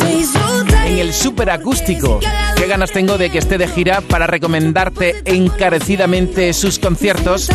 En 0.84 0.98
el 0.98 1.12
super 1.12 1.50
acústico. 1.50 2.18
Qué 2.56 2.66
ganas 2.66 2.90
tengo 2.92 3.18
de 3.18 3.30
que 3.30 3.38
esté 3.38 3.58
de 3.58 3.68
gira 3.68 4.00
para 4.00 4.26
recomendarte 4.26 5.22
encarecidamente 5.24 6.52
sus 6.52 6.78
conciertos 6.78 7.48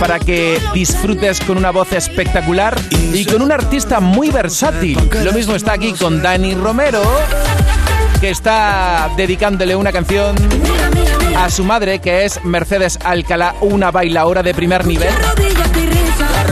para 0.00 0.18
que 0.18 0.60
disfrutes 0.72 1.40
con 1.40 1.56
una 1.56 1.70
voz 1.70 1.92
espectacular 1.92 2.78
y 3.12 3.24
con 3.24 3.42
un 3.42 3.52
artista 3.52 4.00
muy 4.00 4.30
versátil. 4.30 4.98
Lo 5.22 5.32
mismo 5.32 5.54
está 5.54 5.72
aquí 5.72 5.92
con 5.92 6.22
Dani 6.22 6.54
Romero, 6.54 7.02
que 8.20 8.30
está 8.30 9.10
dedicándole 9.16 9.76
una 9.76 9.92
canción 9.92 10.34
a 11.36 11.50
su 11.50 11.64
madre, 11.64 12.00
que 12.00 12.24
es 12.24 12.42
Mercedes 12.44 12.98
Alcalá, 13.04 13.54
una 13.60 13.90
bailaora 13.90 14.42
de 14.42 14.54
primer 14.54 14.86
nivel. 14.86 15.12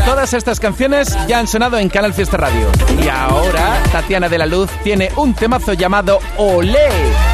Todas 0.04 0.34
estas 0.34 0.58
canciones 0.58 1.16
ya 1.26 1.38
han 1.38 1.46
sonado 1.46 1.78
en 1.78 1.88
Canal 1.88 2.12
Fiesta 2.12 2.36
Radio. 2.36 2.66
Y 3.02 3.08
ahora 3.08 3.82
Tatiana 3.92 4.28
de 4.28 4.38
la 4.38 4.46
Luz 4.46 4.70
tiene 4.82 5.10
un 5.16 5.34
temazo 5.34 5.72
llamado 5.74 6.18
Olé. 6.36 7.31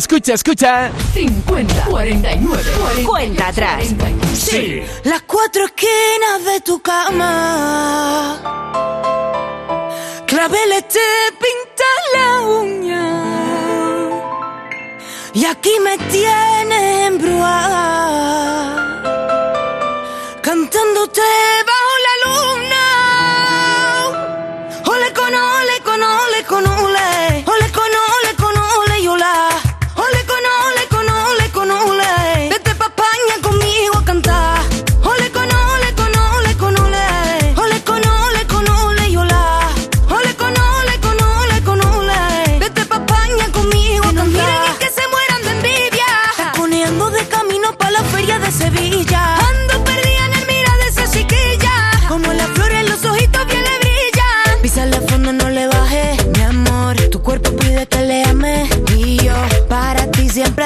Escucha, 0.00 0.32
escucha. 0.32 0.90
50, 1.12 1.84
49, 1.84 2.62
40, 2.80 3.04
Cuenta 3.06 3.48
atrás. 3.48 3.84
Sí. 4.32 4.82
Las 5.04 5.20
cuatro 5.26 5.66
esquinas 5.66 6.42
de 6.42 6.60
tu 6.62 6.80
cama. 6.80 8.40
Claveles 10.26 10.88
te 10.88 11.00
pintan 11.38 11.98
la 12.14 12.40
uña. 12.48 13.04
Y 15.34 15.44
aquí 15.44 15.72
me 15.84 15.98
tienes 15.98 17.06
embrujada. 17.08 17.76
Cantándote 20.40 21.20
bajo 21.66 21.79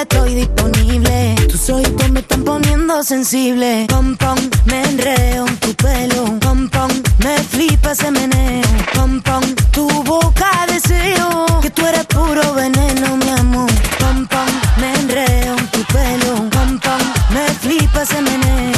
estoy 0.04 0.34
disponible. 0.34 1.34
Tus 1.50 1.68
ojitos 1.70 2.10
me 2.10 2.20
están 2.20 2.44
poniendo 2.44 3.02
sensible. 3.02 3.86
Pom, 3.88 4.16
pom, 4.16 4.38
me 4.66 4.82
enreo 4.82 5.46
en 5.46 5.56
tu 5.58 5.74
pelo. 5.74 6.24
Pom, 6.40 6.68
pom, 6.68 6.90
me 7.24 7.38
flipa 7.52 7.92
ese 7.92 8.10
meneo. 8.10 8.62
Pom, 8.94 9.20
pom, 9.22 9.42
tu 9.72 9.88
boca 10.04 10.50
deseo. 10.68 11.60
Que 11.62 11.70
tú 11.70 11.86
eres 11.86 12.06
puro 12.06 12.54
veneno, 12.54 13.16
mi 13.16 13.30
amor. 13.30 13.70
Pom, 13.98 14.26
pom, 14.26 14.48
me 14.80 14.88
enreo 15.00 15.56
en 15.58 15.66
tu 15.68 15.80
pelo. 15.94 16.34
Pom, 16.54 16.78
pom, 16.84 17.02
me 17.34 17.44
flipa 17.62 18.02
ese 18.02 18.20
meneo. 18.20 18.73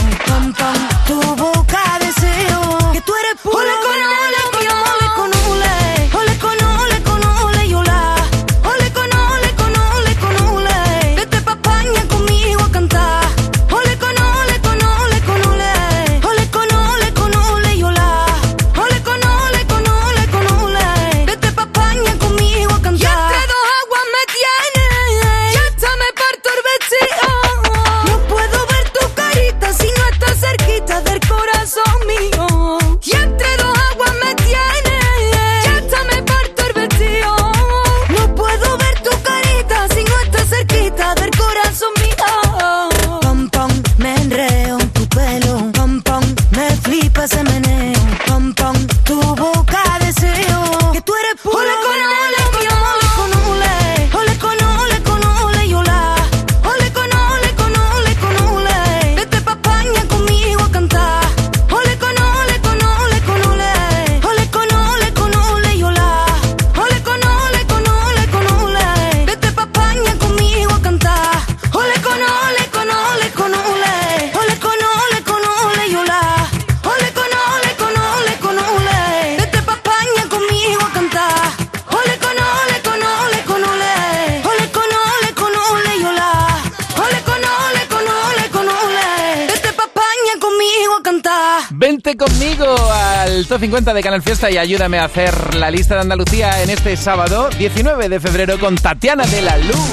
50 93.67 93.95
de 93.95 94.03
Canal 94.05 94.23
Fiesta 94.23 94.49
y 94.49 94.59
ayúdame 94.59 95.01
a 95.01 95.07
hacer 95.07 95.57
la 95.57 95.73
lista 95.73 95.97
de 95.97 96.03
Andalucía 96.03 96.63
en 96.63 96.71
este 96.71 96.97
sábado 96.97 97.49
19 97.59 98.09
de 98.09 98.21
febrero 98.21 98.61
con 98.61 98.77
Tatiana 98.77 99.27
de 99.27 99.43
la 99.43 99.57
Luz. 99.57 99.93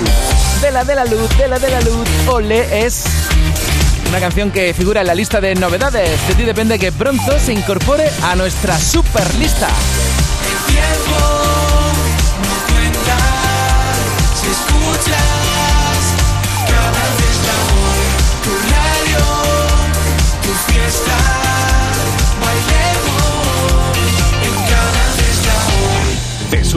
De 0.62 0.70
la 0.70 0.84
de 0.86 0.94
la 0.94 1.06
Luz, 1.06 1.38
de 1.40 1.48
la 1.48 1.58
de 1.58 1.72
la 1.72 1.82
Luz. 1.82 2.08
Ole 2.28 2.86
es 2.86 3.04
una 4.10 4.20
canción 4.20 4.52
que 4.52 4.76
figura 4.76 5.02
en 5.02 5.08
la 5.08 5.16
lista 5.16 5.42
de 5.42 5.56
novedades. 5.56 6.28
De 6.28 6.36
ti 6.36 6.44
depende 6.44 6.78
que 6.78 6.92
pronto 6.92 7.40
se 7.40 7.52
incorpore 7.52 8.12
a 8.22 8.36
nuestra 8.36 8.78
super 8.78 9.34
lista. 9.40 9.70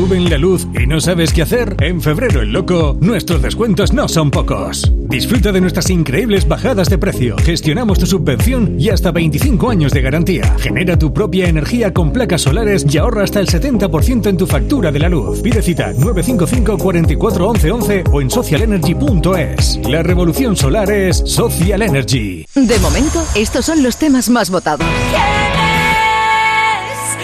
Suben 0.06 0.30
la 0.30 0.38
luz 0.38 0.68
y 0.80 0.86
no 0.86 1.00
sabes 1.00 1.32
qué 1.32 1.42
hacer? 1.42 1.74
En 1.80 2.00
febrero 2.00 2.40
el 2.40 2.52
loco, 2.52 2.96
nuestros 3.00 3.42
descuentos 3.42 3.92
no 3.92 4.06
son 4.06 4.30
pocos. 4.30 4.92
Disfruta 5.08 5.50
de 5.50 5.60
nuestras 5.60 5.90
increíbles 5.90 6.46
bajadas 6.46 6.88
de 6.88 6.96
precio. 6.96 7.34
Gestionamos 7.38 7.98
tu 7.98 8.06
subvención 8.06 8.76
y 8.78 8.90
hasta 8.90 9.10
25 9.10 9.68
años 9.68 9.92
de 9.92 10.02
garantía. 10.02 10.54
Genera 10.58 10.96
tu 10.96 11.12
propia 11.12 11.48
energía 11.48 11.92
con 11.92 12.12
placas 12.12 12.42
solares 12.42 12.86
y 12.88 12.98
ahorra 12.98 13.24
hasta 13.24 13.40
el 13.40 13.48
70% 13.48 14.28
en 14.28 14.36
tu 14.36 14.46
factura 14.46 14.92
de 14.92 15.00
la 15.00 15.08
luz. 15.08 15.40
Pide 15.42 15.60
cita 15.60 15.92
955 15.92 16.78
44 16.78 17.48
11 17.48 17.70
11 17.72 18.04
o 18.12 18.20
en 18.20 18.30
socialenergy.es. 18.30 19.80
La 19.88 20.04
revolución 20.04 20.56
solar 20.56 20.88
es 20.88 21.16
Social 21.24 21.82
Energy. 21.82 22.46
De 22.54 22.78
momento, 22.78 23.24
estos 23.34 23.64
son 23.66 23.82
los 23.82 23.96
temas 23.96 24.30
más 24.30 24.50
votados. 24.50 24.86
¿Quién 25.10 25.22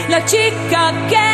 es 0.05 0.11
la 0.11 0.25
chica 0.25 1.07
que 1.09 1.32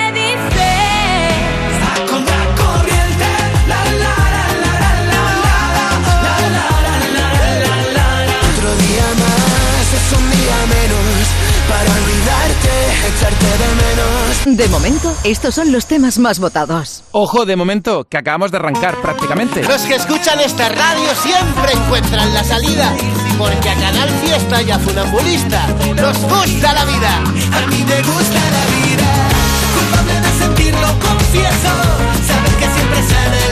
echarte 13.18 13.46
de 13.46 13.68
menos. 13.74 14.58
De 14.58 14.68
momento, 14.68 15.14
estos 15.24 15.54
son 15.54 15.72
los 15.72 15.86
temas 15.86 16.18
más 16.18 16.38
votados. 16.38 17.02
Ojo, 17.12 17.44
de 17.44 17.56
momento, 17.56 18.04
que 18.04 18.16
acabamos 18.16 18.50
de 18.50 18.58
arrancar 18.58 19.00
prácticamente. 19.00 19.62
Los 19.64 19.82
que 19.82 19.96
escuchan 19.96 20.40
esta 20.40 20.68
radio 20.68 21.14
siempre 21.20 21.72
encuentran 21.72 22.32
la 22.32 22.44
salida, 22.44 22.92
porque 23.36 23.70
a 23.70 23.74
Canal 23.74 24.10
Fiesta 24.22 24.62
y 24.62 24.70
a 24.70 24.78
Funambulista 24.78 25.66
nos 25.96 26.18
gusta 26.22 26.72
la 26.72 26.84
vida. 26.84 27.16
A 27.16 27.66
mí 27.66 27.84
me 27.84 28.02
gusta 28.02 28.40
la 28.56 28.64
vida, 28.86 29.08
culpable 29.74 30.20
de 30.20 30.38
sentirlo, 30.38 30.86
confieso, 31.00 31.72
saber 32.26 32.52
que 32.58 32.66
siempre 32.74 33.02
sale 33.02 33.47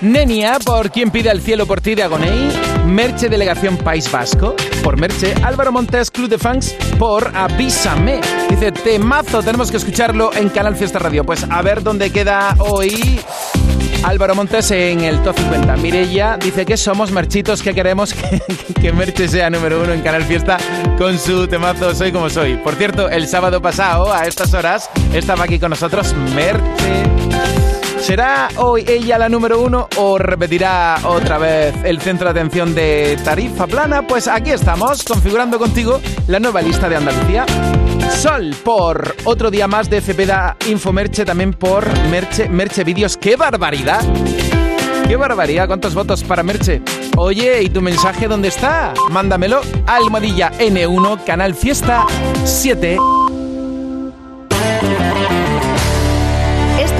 Nenia, 0.00 0.58
por 0.64 0.90
quien 0.90 1.10
pide 1.10 1.30
el 1.30 1.40
cielo 1.40 1.66
por 1.66 1.80
ti 1.80 1.94
de. 1.94 2.08
Merche 2.86 3.28
Delegación 3.28 3.76
País 3.76 4.10
Vasco, 4.10 4.54
por 4.82 4.98
Merche. 4.98 5.34
Álvaro 5.42 5.72
Montes, 5.72 6.10
Club 6.10 6.28
de 6.28 6.38
Fans, 6.38 6.74
por 6.98 7.30
Avísame. 7.36 8.20
Dice, 8.48 8.72
temazo, 8.72 9.42
tenemos 9.42 9.70
que 9.70 9.76
escucharlo 9.76 10.32
en 10.34 10.48
Canal 10.48 10.76
Fiesta 10.76 10.98
Radio. 10.98 11.24
Pues 11.24 11.44
a 11.50 11.62
ver 11.62 11.82
dónde 11.82 12.10
queda 12.10 12.54
hoy 12.58 13.20
Álvaro 14.04 14.34
Montes 14.34 14.70
en 14.70 15.00
el 15.00 15.22
top 15.22 15.36
50. 15.36 15.76
Mirella 15.76 16.38
dice 16.38 16.64
que 16.64 16.76
somos 16.76 17.10
merchitos 17.10 17.62
que 17.62 17.74
queremos 17.74 18.14
que, 18.14 18.40
que 18.80 18.92
Merche 18.92 19.28
sea 19.28 19.50
número 19.50 19.82
uno 19.82 19.92
en 19.92 20.00
Canal 20.02 20.22
Fiesta 20.24 20.58
con 20.96 21.18
su 21.18 21.46
temazo 21.48 21.94
Soy 21.94 22.12
como 22.12 22.30
soy. 22.30 22.56
Por 22.56 22.74
cierto, 22.76 23.08
el 23.08 23.26
sábado 23.26 23.60
pasado, 23.60 24.12
a 24.12 24.26
estas 24.26 24.54
horas, 24.54 24.90
estaba 25.12 25.44
aquí 25.44 25.58
con 25.58 25.70
nosotros 25.70 26.14
Merche. 26.34 27.57
¿Será 28.00 28.48
hoy 28.56 28.84
ella 28.88 29.18
la 29.18 29.28
número 29.28 29.60
uno 29.60 29.88
o 29.96 30.18
repetirá 30.18 30.98
otra 31.04 31.36
vez 31.38 31.74
el 31.84 32.00
centro 32.00 32.32
de 32.32 32.40
atención 32.40 32.74
de 32.74 33.18
Tarifa 33.22 33.66
Plana? 33.66 34.06
Pues 34.06 34.28
aquí 34.28 34.50
estamos, 34.50 35.02
configurando 35.04 35.58
contigo 35.58 36.00
la 36.26 36.40
nueva 36.40 36.62
lista 36.62 36.88
de 36.88 36.96
Andalucía. 36.96 37.44
Sol 38.16 38.54
por 38.64 39.14
otro 39.24 39.50
día 39.50 39.68
más 39.68 39.90
de 39.90 40.00
Cepeda 40.00 40.56
Infomerche, 40.66 41.24
también 41.24 41.52
por 41.52 41.86
Merche, 42.08 42.48
Merche 42.48 42.84
Vídeos. 42.84 43.16
¡Qué 43.16 43.36
barbaridad! 43.36 44.00
¡Qué 45.06 45.16
barbaridad! 45.16 45.66
¿Cuántos 45.66 45.94
votos 45.94 46.24
para 46.24 46.42
Merche? 46.42 46.80
Oye, 47.16 47.62
¿y 47.62 47.68
tu 47.68 47.82
mensaje 47.82 48.28
dónde 48.28 48.48
está? 48.48 48.94
Mándamelo. 49.10 49.60
Almohadilla 49.86 50.52
N1, 50.52 51.24
Canal 51.24 51.54
Fiesta 51.54 52.06
7. 52.44 52.96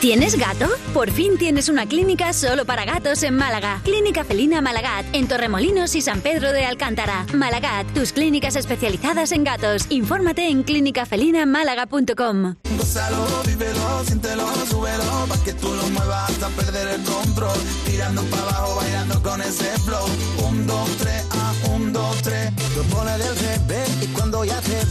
¿Tienes 0.00 0.36
gato? 0.36 0.66
Por 0.92 1.10
fin 1.12 1.38
tienes 1.38 1.68
una 1.68 1.86
clínica 1.86 2.32
solo 2.32 2.64
para 2.64 2.84
gatos 2.84 3.22
en 3.22 3.36
Málaga. 3.36 3.80
Clínica 3.84 4.24
Felina 4.24 4.60
Malagat, 4.60 5.06
en 5.12 5.28
Torremolinos 5.28 5.94
y 5.94 6.00
San 6.00 6.20
Pedro 6.20 6.52
de 6.52 6.64
Alcántara. 6.64 7.24
Malagat, 7.34 7.86
tus 7.94 8.12
clínicas 8.12 8.56
especializadas 8.56 9.30
en 9.30 9.44
gatos. 9.44 9.86
Infórmate 9.90 10.48
en 10.48 10.64
clínicafelinamálaga.com. 10.64 12.56
Gózalo, 12.76 13.26
vívelo, 13.46 14.04
siéntelo, 14.04 14.48
súbelo, 14.68 15.26
pa' 15.28 15.38
que 15.44 15.52
tú 15.52 15.72
lo 15.72 15.86
muevas 15.90 16.30
hasta 16.30 16.48
perder 16.48 16.88
el 16.88 17.02
control. 17.04 17.58
Tirando 17.86 18.22
para 18.24 18.42
abajo, 18.42 18.76
bailando 18.80 19.22
con 19.22 19.40
ese 19.40 19.70
flow. 19.84 20.06
Un, 20.48 20.66
dos, 20.66 20.88
tres, 20.98 21.24
ah, 21.30 21.54
un, 21.74 21.92
dos, 21.92 22.20
tres. 22.22 22.50
Lo 22.76 22.82
pone 22.84 23.12
del 23.18 23.36
revés 23.36 23.88
y 24.02 24.06
cuando 24.08 24.44
ya 24.44 24.60
te 24.62 24.84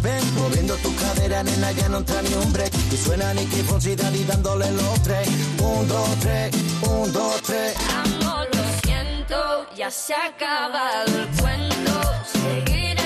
cadera, 1.44 1.72
nena, 1.72 1.90
no 1.90 1.98
entra 1.98 2.22
ni 2.22 2.30
break. 2.52 2.72
Y 2.92 2.98
suena 2.98 3.34
Nicky 3.34 3.62
Fonsi 3.64 3.92
y 3.92 4.24
dándole 4.26 4.72
los 4.72 5.02
tres. 5.04 5.28
Un, 5.60 5.88
dos, 5.88 6.10
tres, 6.20 6.52
un, 6.82 7.12
dos, 7.12 7.42
tres. 7.44 7.76
Amor, 7.94 8.48
lo 8.54 8.64
siento, 8.84 9.68
ya 9.76 9.90
se 9.90 10.14
ha 10.14 10.26
acabado 10.28 11.08
el 11.08 11.28
cuento. 11.40 12.02
Seguiré 12.32 13.01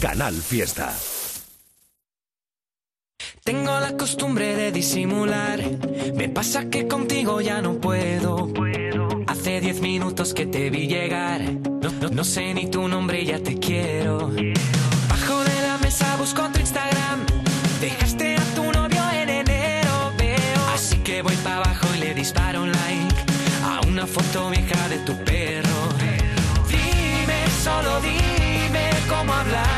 Canal 0.00 0.34
Fiesta. 0.34 0.94
Tengo 3.42 3.80
la 3.80 3.96
costumbre 3.96 4.54
de 4.54 4.70
disimular. 4.70 5.60
Me 6.14 6.28
pasa 6.28 6.70
que 6.70 6.86
contigo 6.86 7.40
ya 7.40 7.60
no 7.60 7.80
puedo. 7.80 8.52
Hace 9.26 9.60
diez 9.60 9.80
minutos 9.80 10.34
que 10.34 10.46
te 10.46 10.70
vi 10.70 10.86
llegar. 10.86 11.40
No, 12.12 12.22
sé 12.22 12.54
ni 12.54 12.70
tu 12.70 12.86
nombre 12.86 13.24
ya 13.24 13.40
te 13.40 13.58
quiero. 13.58 14.30
Bajo 15.08 15.44
de 15.44 15.62
la 15.62 15.78
mesa 15.82 16.16
busco 16.16 16.42
tu 16.52 16.60
Instagram. 16.60 17.26
Dejaste 17.80 18.36
a 18.36 18.44
tu 18.54 18.64
novio 18.70 19.02
en 19.14 19.28
enero, 19.30 20.12
veo. 20.16 20.66
Así 20.74 20.98
que 20.98 21.22
voy 21.22 21.36
para 21.36 21.56
abajo 21.56 21.86
y 21.96 21.98
le 21.98 22.14
disparo 22.14 22.62
un 22.62 22.70
like 22.70 23.16
a 23.64 23.80
una 23.88 24.06
foto 24.06 24.50
vieja 24.50 24.88
de 24.88 24.98
tu 24.98 25.16
perro. 25.24 25.78
Dime, 26.68 27.40
solo 27.64 28.00
dime 28.00 28.90
cómo 29.08 29.32
hablarte. 29.32 29.77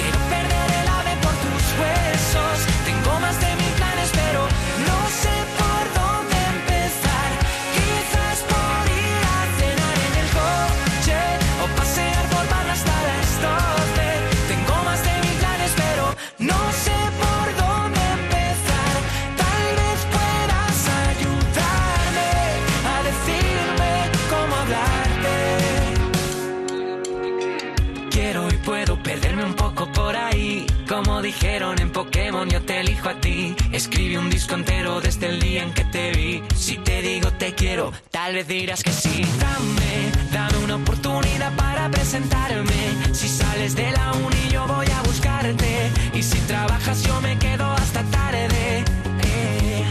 Dirás 38.47 38.83
que 38.83 38.91
sí. 38.91 39.23
Dame, 39.39 40.11
dame 40.31 40.57
una 40.63 40.75
oportunidad 40.75 41.53
para 41.55 41.89
presentarme. 41.89 42.97
Si 43.13 43.27
sales 43.27 43.75
de 43.75 43.91
la 43.91 44.13
uni 44.13 44.49
yo 44.51 44.65
voy 44.67 44.87
a 44.87 45.01
buscarte. 45.03 45.91
Y 46.13 46.23
si 46.23 46.37
trabajas 46.41 47.03
yo 47.03 47.19
me 47.21 47.37
quedo 47.37 47.71
hasta 47.71 48.03
tarde. 48.03 48.83
Eh. 49.23 49.83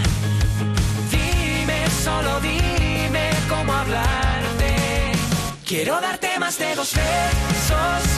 Dime, 1.11 1.91
solo 2.03 2.41
dime 2.41 3.31
cómo 3.49 3.73
hablarte. 3.73 5.13
Quiero 5.67 6.01
darte 6.01 6.39
más 6.39 6.59
de 6.59 6.75
dos 6.75 6.93
besos. 6.95 8.10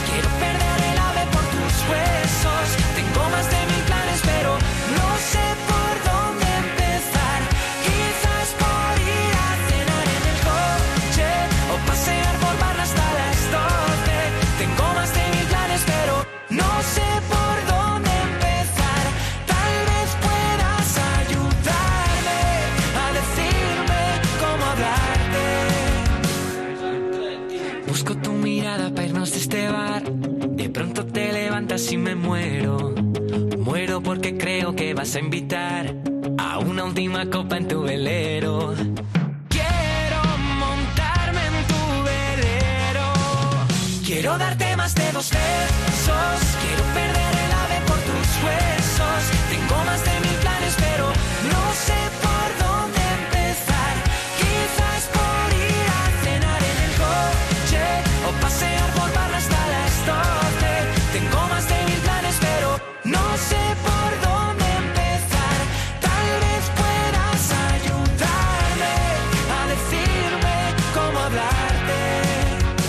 Vas 35.03 35.17
a 35.17 35.19
invitar 35.19 35.93
a 36.37 36.59
una 36.59 36.85
última 36.85 37.29
copa 37.29 37.57
en 37.57 37.67
tu 37.67 37.81
velero. 37.81 38.52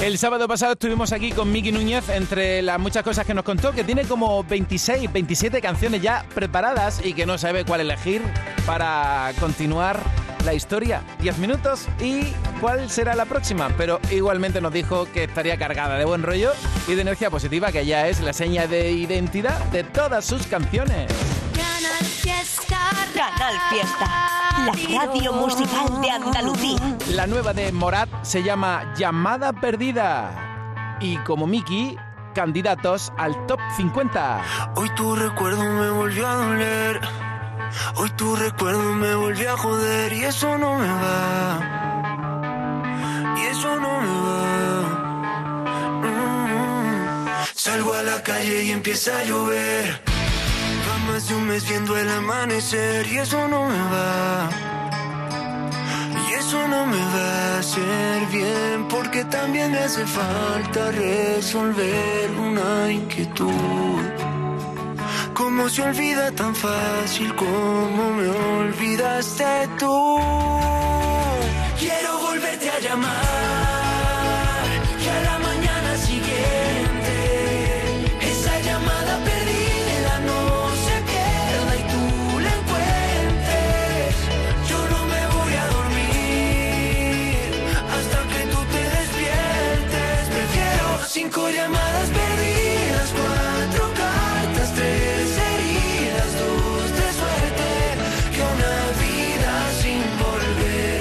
El 0.04 0.18
sábado 0.18 0.46
pasado 0.46 0.72
estuvimos 0.72 1.12
aquí 1.12 1.32
con 1.32 1.50
Miki 1.50 1.72
Núñez, 1.72 2.10
entre 2.10 2.60
las 2.60 2.78
muchas 2.78 3.02
cosas 3.02 3.24
que 3.24 3.32
nos 3.32 3.42
contó, 3.42 3.72
que 3.72 3.84
tiene 3.84 4.04
como 4.04 4.44
26, 4.44 5.10
27 5.10 5.62
canciones 5.62 6.02
ya 6.02 6.26
preparadas 6.34 7.00
y 7.02 7.14
que 7.14 7.24
no 7.24 7.38
sabe 7.38 7.64
cuál 7.64 7.80
elegir 7.80 8.20
para 8.66 9.32
continuar 9.40 9.98
la 10.44 10.52
historia. 10.52 11.02
10 11.20 11.38
minutos 11.38 11.86
y 12.02 12.24
cuál 12.60 12.90
será 12.90 13.14
la 13.14 13.24
próxima. 13.24 13.70
Pero 13.78 13.98
igualmente 14.10 14.60
nos 14.60 14.74
dijo 14.74 15.10
que 15.10 15.24
estaría 15.24 15.56
cargada 15.56 15.96
de 15.96 16.04
buen 16.04 16.22
rollo 16.22 16.52
y 16.86 16.96
de 16.96 17.00
energía 17.00 17.30
positiva, 17.30 17.72
que 17.72 17.86
ya 17.86 18.06
es 18.06 18.20
la 18.20 18.34
seña 18.34 18.66
de 18.66 18.92
identidad 18.92 19.58
de 19.70 19.84
todas 19.84 20.26
sus 20.26 20.46
canciones. 20.46 21.10
Canal 22.44 23.08
Fiesta. 23.08 23.30
Canal 23.38 23.58
Fiesta. 23.70 24.06
La 24.66 24.72
radio 25.00 25.32
musical 25.32 26.00
de 26.02 26.10
Andalucía. 26.10 26.98
La 27.08 27.26
nueva 27.26 27.54
de 27.54 27.72
Morat 27.72 28.10
se 28.22 28.42
llama 28.42 28.92
Llamada 28.94 29.54
Perdida. 29.54 30.98
Y 31.00 31.16
como 31.18 31.46
Miki, 31.46 31.96
candidatos 32.34 33.14
al 33.16 33.46
top 33.46 33.60
50. 33.78 34.42
Hoy 34.76 34.90
tu 34.94 35.16
recuerdo 35.16 35.64
me 35.64 35.88
volvió 35.88 36.26
a 36.26 36.34
doler. 36.34 37.00
Hoy 37.94 38.10
tu 38.10 38.36
recuerdo 38.36 38.92
me 38.92 39.14
volvió 39.14 39.54
a 39.54 39.56
joder 39.56 40.12
y 40.12 40.24
eso 40.24 40.58
no 40.58 40.78
me 40.78 40.86
va. 40.86 41.60
Y 43.38 43.40
eso 43.46 43.80
no 43.80 44.00
me 44.02 44.20
va. 44.26 44.82
Mm. 46.02 47.26
Salgo 47.54 47.94
a 47.94 48.02
la 48.02 48.22
calle 48.22 48.64
y 48.64 48.70
empieza 48.70 49.18
a 49.18 49.24
llover. 49.24 50.13
Más 51.14 51.28
de 51.28 51.34
un 51.36 51.46
mes 51.46 51.64
viendo 51.68 51.96
el 51.96 52.08
amanecer 52.08 53.06
y 53.06 53.18
eso 53.18 53.46
no 53.46 53.68
me 53.68 53.78
va. 53.94 54.50
Y 56.28 56.32
eso 56.32 56.66
no 56.66 56.86
me 56.86 56.98
va 56.98 57.54
a 57.54 57.58
hacer 57.60 58.26
bien 58.32 58.88
porque 58.88 59.24
también 59.26 59.70
me 59.70 59.78
hace 59.78 60.04
falta 60.06 60.90
resolver 60.90 62.30
una 62.32 62.90
inquietud. 62.90 64.02
¿Cómo 65.34 65.68
se 65.68 65.82
olvida 65.82 66.32
tan 66.32 66.52
fácil 66.52 67.32
como 67.36 68.10
me 68.18 68.28
olvidaste 68.58 69.68
tú? 69.78 70.18
Quiero 71.78 72.18
volverte 72.26 72.70
a 72.70 72.80
llamar 72.80 73.63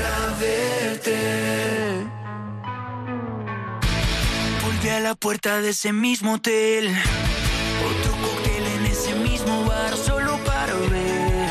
a 0.06 0.36
verte. 0.40 1.18
Volví 4.64 4.90
a 4.90 5.00
la 5.00 5.16
puerta 5.16 5.62
de 5.62 5.70
ese 5.70 5.94
mismo 5.94 6.34
hotel. 6.34 6.94
Otro 7.90 8.12
cóctel 8.22 8.66
en 8.66 8.86
ese 8.86 9.16
mismo 9.16 9.66
bar 9.66 9.96
solo 9.96 10.38
para 10.44 10.74
ver 10.74 11.48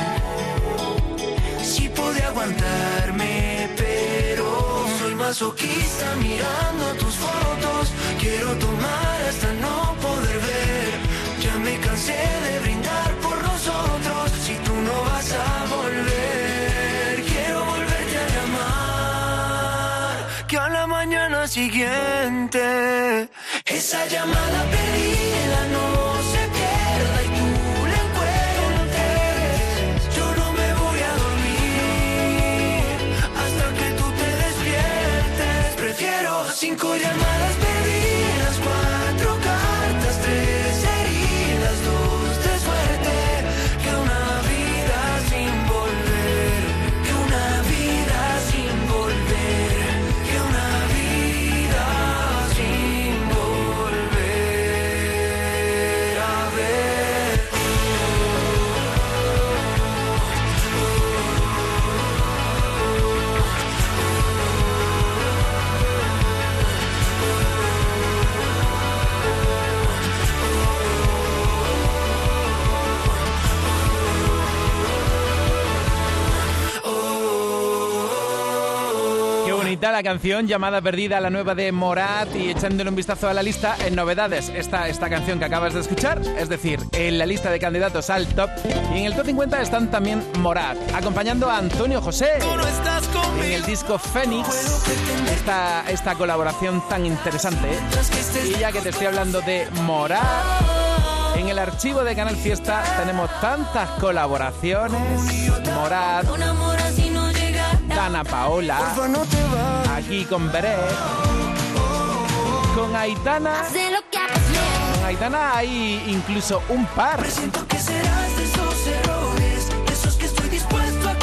si 1.64 1.88
pude 1.88 2.22
aguantarme, 2.24 3.70
pero 3.76 4.86
soy 4.98 5.14
masoquista 5.14 6.14
mirando 6.16 6.94
tus 6.98 7.14
fotos. 7.14 7.92
Quiero 8.20 8.52
tomar 8.58 8.81
siguiente. 21.52 23.28
Esa 23.66 24.06
llamada 24.06 24.64
perdida 24.70 25.11
canción 80.02 80.46
llamada 80.46 80.80
Perdida, 80.80 81.20
la 81.20 81.30
nueva 81.30 81.54
de 81.54 81.70
Morat 81.72 82.34
y 82.34 82.50
echándole 82.50 82.90
un 82.90 82.96
vistazo 82.96 83.28
a 83.28 83.34
la 83.34 83.42
lista 83.42 83.76
en 83.86 83.94
novedades. 83.94 84.50
Esta, 84.54 84.88
esta 84.88 85.08
canción 85.08 85.38
que 85.38 85.44
acabas 85.44 85.74
de 85.74 85.80
escuchar, 85.80 86.20
es 86.38 86.48
decir, 86.48 86.80
en 86.92 87.18
la 87.18 87.26
lista 87.26 87.50
de 87.50 87.58
candidatos 87.58 88.10
al 88.10 88.26
top. 88.28 88.50
Y 88.94 88.98
en 88.98 89.04
el 89.06 89.14
top 89.14 89.26
50 89.26 89.62
están 89.62 89.90
también 89.90 90.22
Morat, 90.38 90.76
acompañando 90.94 91.48
a 91.48 91.58
Antonio 91.58 92.00
José. 92.00 92.38
En 93.44 93.52
el 93.52 93.62
disco 93.64 93.98
Fénix, 93.98 94.48
esta, 95.32 95.90
esta 95.90 96.14
colaboración 96.14 96.82
tan 96.88 97.06
interesante. 97.06 97.68
Y 98.46 98.58
ya 98.58 98.72
que 98.72 98.80
te 98.80 98.90
estoy 98.90 99.06
hablando 99.06 99.40
de 99.40 99.66
Morat, 99.82 100.22
en 101.36 101.48
el 101.48 101.58
archivo 101.58 102.04
de 102.04 102.14
Canal 102.14 102.36
Fiesta 102.36 102.82
tenemos 102.98 103.30
tantas 103.40 103.88
colaboraciones. 104.00 105.22
Morat, 105.74 106.26
Dana 108.02 108.24
Paola. 108.24 108.94
No 109.08 109.20
te. 109.20 109.38
Aquí 109.94 110.24
con 110.24 110.50
Beret. 110.50 110.76
Con 112.74 112.96
Aitana. 112.96 113.62
Con 113.62 115.04
Aitana 115.04 115.56
hay 115.56 116.02
incluso 116.08 116.64
un 116.68 116.84
par. 116.84 117.22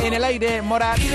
En 0.03 0.13
el 0.13 0.23
aire, 0.23 0.61
Morat. 0.61 0.97
Por 0.97 1.05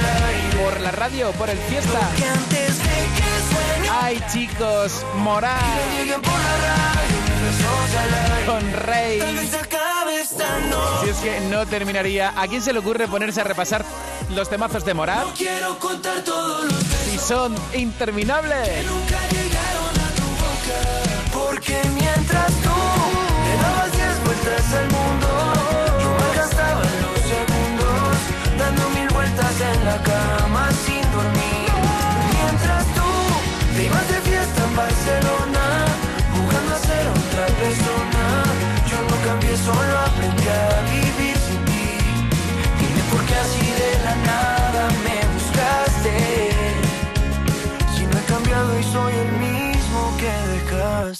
la 0.00 0.14
radio. 0.20 0.62
Por 0.62 0.80
la 0.80 0.90
radio, 0.92 1.32
por 1.32 1.50
el 1.50 1.58
fiesta. 1.58 1.98
Ay, 4.00 4.22
chicos, 4.32 5.04
Morat. 5.16 5.58
Con 8.46 8.72
Rey. 8.74 9.20
Si 11.02 11.10
es 11.10 11.16
que 11.16 11.40
no 11.48 11.66
terminaría. 11.66 12.32
¿A 12.40 12.46
quién 12.48 12.62
se 12.62 12.72
le 12.72 12.78
ocurre 12.78 13.08
ponerse 13.08 13.40
a 13.40 13.44
repasar 13.44 13.84
los 14.30 14.48
temazos 14.48 14.84
de 14.84 14.94
Morat? 14.94 15.26
Quiero 15.36 15.78
contar 15.78 16.22
todos 16.24 16.64
los 16.64 17.14
Y 17.14 17.18
son 17.18 17.54
interminables. 17.74 18.86
Porque 21.32 21.80
mientras 21.84 22.03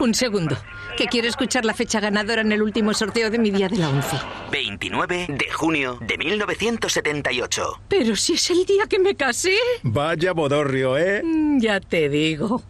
Un 0.00 0.14
segundo, 0.14 0.56
que 0.96 1.06
quiero 1.06 1.26
escuchar 1.28 1.64
la 1.64 1.74
fecha 1.74 2.00
ganadora 2.00 2.42
en 2.42 2.52
el 2.52 2.62
último 2.62 2.92
sorteo 2.94 3.30
de 3.30 3.38
mi 3.38 3.50
día 3.50 3.68
de 3.68 3.76
la 3.78 3.88
once. 3.88 4.16
29 4.52 5.26
de 5.30 5.50
junio 5.52 5.98
de 6.00 6.18
1978. 6.18 7.80
Pero 7.88 8.14
si 8.16 8.34
es 8.34 8.50
el 8.50 8.64
día 8.64 8.86
que 8.88 8.98
me 8.98 9.14
casé. 9.14 9.56
Vaya 9.82 10.32
bodorrio, 10.32 10.96
¿eh? 10.98 11.22
Mm, 11.24 11.60
Ya 11.60 11.80
te 11.80 12.08
digo. 12.08 12.62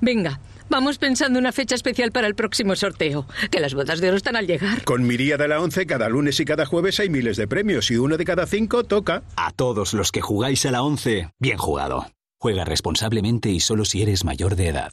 Venga, 0.00 0.40
vamos 0.68 0.98
pensando 0.98 1.38
una 1.38 1.52
fecha 1.52 1.74
especial 1.74 2.12
para 2.12 2.26
el 2.26 2.34
próximo 2.34 2.74
sorteo. 2.76 3.26
Que 3.50 3.60
las 3.60 3.74
bodas 3.74 4.00
de 4.00 4.08
oro 4.08 4.16
están 4.16 4.36
al 4.36 4.46
llegar. 4.46 4.82
Con 4.84 5.06
mi 5.06 5.16
día 5.16 5.36
de 5.36 5.48
la 5.48 5.60
once, 5.60 5.86
cada 5.86 6.08
lunes 6.08 6.38
y 6.40 6.44
cada 6.44 6.66
jueves 6.66 7.00
hay 7.00 7.08
miles 7.08 7.36
de 7.36 7.48
premios 7.48 7.90
y 7.90 7.96
uno 7.96 8.16
de 8.16 8.24
cada 8.24 8.46
cinco 8.46 8.84
toca. 8.84 9.22
A 9.36 9.52
todos 9.52 9.94
los 9.94 10.12
que 10.12 10.20
jugáis 10.20 10.66
a 10.66 10.70
la 10.72 10.82
11, 10.82 11.30
bien 11.38 11.56
jugado. 11.58 12.06
Juega 12.38 12.64
responsablemente 12.64 13.48
y 13.50 13.60
solo 13.60 13.84
si 13.84 14.02
eres 14.02 14.24
mayor 14.24 14.56
de 14.56 14.68
edad. 14.68 14.92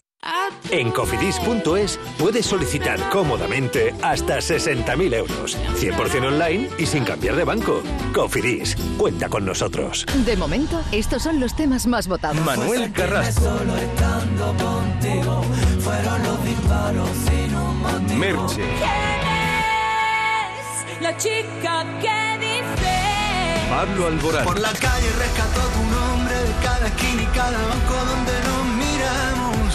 En 0.70 0.92
cofidis.es 0.92 2.00
puedes 2.18 2.46
solicitar 2.46 3.00
cómodamente 3.10 3.94
hasta 4.02 4.38
60.000 4.38 5.14
euros. 5.14 5.58
100% 5.78 6.28
online 6.28 6.70
y 6.78 6.86
sin 6.86 7.04
cambiar 7.04 7.36
de 7.36 7.44
banco. 7.44 7.84
Cofidis, 8.14 8.76
cuenta 8.98 9.30
con 9.30 9.46
nosotros. 9.46 10.06
De 10.26 10.36
momento, 10.38 10.82
estos 10.92 11.24
son 11.24 11.40
los 11.40 11.56
temas 11.56 11.86
más 11.88 12.08
votados. 12.08 12.44
Manuel 12.44 12.92
Carrasco. 12.92 13.46
Un 13.46 13.68
motivo. 14.38 15.44
Merche. 18.18 18.64
La 21.02 21.18
chica 21.18 21.86
que 22.00 22.38
dice 22.40 22.94
Pablo 23.70 24.08
Alborán. 24.08 24.46
Por 24.46 24.60
la 24.60 24.72
calle 24.72 25.10
rescató 25.20 25.60
tu 25.60 25.84
nombre 25.84 26.36
de 26.36 26.54
cada 26.64 26.88
esquina 26.88 27.22
y 27.24 27.26
cada 27.36 27.58
banco 27.68 27.94
donde 27.94 28.32
miramos. 28.32 28.53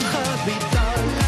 could 0.00 0.46
we 0.46 0.58
done. 0.70 1.23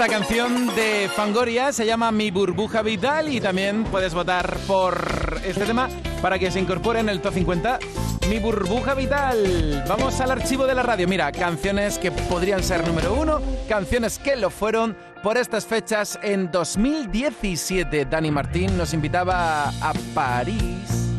Esta 0.00 0.14
canción 0.14 0.68
de 0.76 1.10
Fangoria, 1.12 1.72
se 1.72 1.84
llama 1.84 2.12
Mi 2.12 2.30
Burbuja 2.30 2.82
Vital 2.82 3.28
y 3.34 3.40
también 3.40 3.82
puedes 3.82 4.14
votar 4.14 4.56
por 4.68 5.40
este 5.44 5.64
tema 5.66 5.88
para 6.22 6.38
que 6.38 6.52
se 6.52 6.60
incorpore 6.60 7.00
en 7.00 7.08
el 7.08 7.20
top 7.20 7.34
50. 7.34 7.80
Mi 8.28 8.38
Burbuja 8.38 8.94
Vital. 8.94 9.82
Vamos 9.88 10.20
al 10.20 10.30
archivo 10.30 10.68
de 10.68 10.76
la 10.76 10.84
radio. 10.84 11.08
Mira, 11.08 11.32
canciones 11.32 11.98
que 11.98 12.12
podrían 12.12 12.62
ser 12.62 12.86
número 12.86 13.12
uno, 13.12 13.40
canciones 13.68 14.20
que 14.20 14.36
lo 14.36 14.50
fueron 14.50 14.96
por 15.20 15.36
estas 15.36 15.66
fechas 15.66 16.16
en 16.22 16.48
2017. 16.52 18.04
Dani 18.04 18.30
Martín 18.30 18.78
nos 18.78 18.94
invitaba 18.94 19.68
a 19.68 19.92
París 20.14 21.16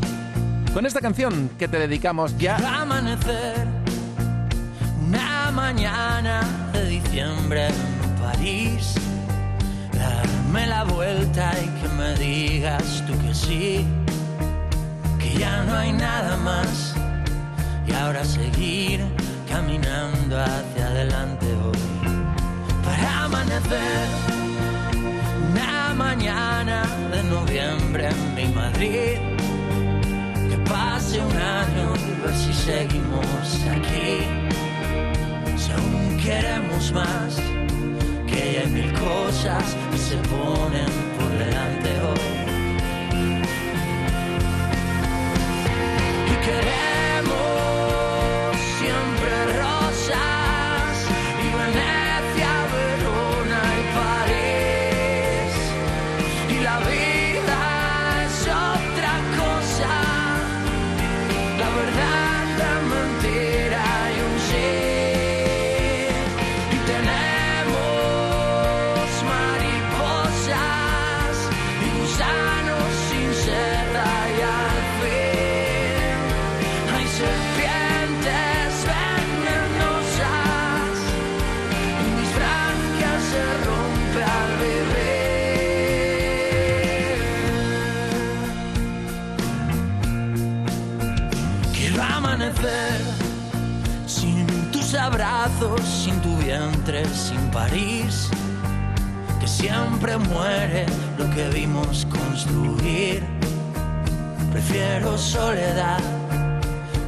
con 0.73 0.85
esta 0.85 1.01
canción 1.01 1.49
que 1.59 1.67
te 1.67 1.79
dedicamos 1.79 2.37
ya. 2.37 2.55
Amanecer, 2.81 3.67
mañana 5.51 6.69
de 6.71 6.85
diciembre 6.85 7.67
París. 8.31 8.93
Darme 9.93 10.67
la 10.67 10.83
vuelta 10.83 11.51
y 11.63 11.67
que 11.79 11.87
me 11.99 12.13
digas 12.15 13.03
tú 13.07 13.13
que 13.23 13.33
sí, 13.33 13.85
que 15.19 15.33
ya 15.39 15.63
no 15.63 15.73
hay 15.75 15.91
nada 15.93 16.37
más. 16.37 16.95
Y 17.87 17.91
ahora 17.93 18.23
seguir 18.23 18.99
caminando 19.51 20.33
hacia 20.39 20.85
adelante 20.93 21.45
hoy. 21.63 21.83
Para 22.85 23.25
amanecer, 23.25 24.07
una 25.49 25.93
mañana 25.95 26.83
de 27.11 27.23
noviembre 27.23 28.09
en 28.09 28.35
mi 28.35 28.47
Madrid 28.53 29.17
que 30.49 30.57
pase 30.69 31.19
un 31.19 31.37
año 31.61 31.85
y 32.07 32.21
ver 32.21 32.35
si 32.43 32.53
seguimos 32.53 33.47
aquí. 33.75 34.11
Si 35.61 35.71
aún 35.71 36.17
queremos 36.23 36.91
más, 36.91 37.31
que 38.29 38.59
hay 38.59 38.67
mil 38.67 38.91
cosas 38.93 39.75
que 39.91 39.97
se 39.97 40.15
ponen 40.17 40.89
por 41.17 41.29
delante 41.37 41.89
hoy. 42.01 42.49
Sin 95.83 96.21
tu 96.21 96.37
vientre, 96.37 97.03
sin 97.05 97.51
París, 97.51 98.29
que 99.41 99.47
siempre 99.47 100.17
muere 100.17 100.85
lo 101.17 101.29
que 101.31 101.49
vimos 101.49 102.07
construir. 102.09 103.21
Prefiero 104.51 105.17
soledad 105.17 105.99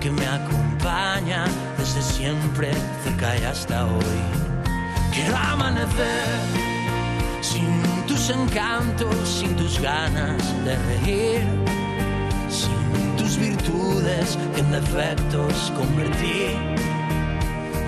que 0.01 0.11
me 0.11 0.27
acompaña 0.27 1.45
desde 1.77 2.01
siempre, 2.01 2.73
cerca 3.03 3.37
y 3.37 3.43
hasta 3.43 3.85
hoy. 3.85 4.21
Quiero 5.13 5.37
amanecer 5.37 6.27
sin 7.39 7.81
tus 8.05 8.29
encantos, 8.31 9.15
sin 9.29 9.55
tus 9.55 9.79
ganas 9.79 10.43
de 10.65 10.75
reír, 10.89 11.41
sin 12.49 13.15
tus 13.15 13.37
virtudes 13.37 14.37
que 14.53 14.59
en 14.59 14.71
defectos 14.71 15.71
convertí. 15.77 17.00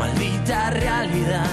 Maldita 0.03 0.69
realidad, 0.69 1.47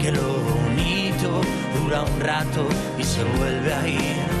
que 0.00 0.10
lo 0.10 0.20
bonito 0.20 1.42
dura 1.80 2.02
un 2.02 2.20
rato 2.20 2.66
y 2.98 3.04
se 3.04 3.22
vuelve 3.22 3.72
a 3.72 3.86
ir. 3.86 4.35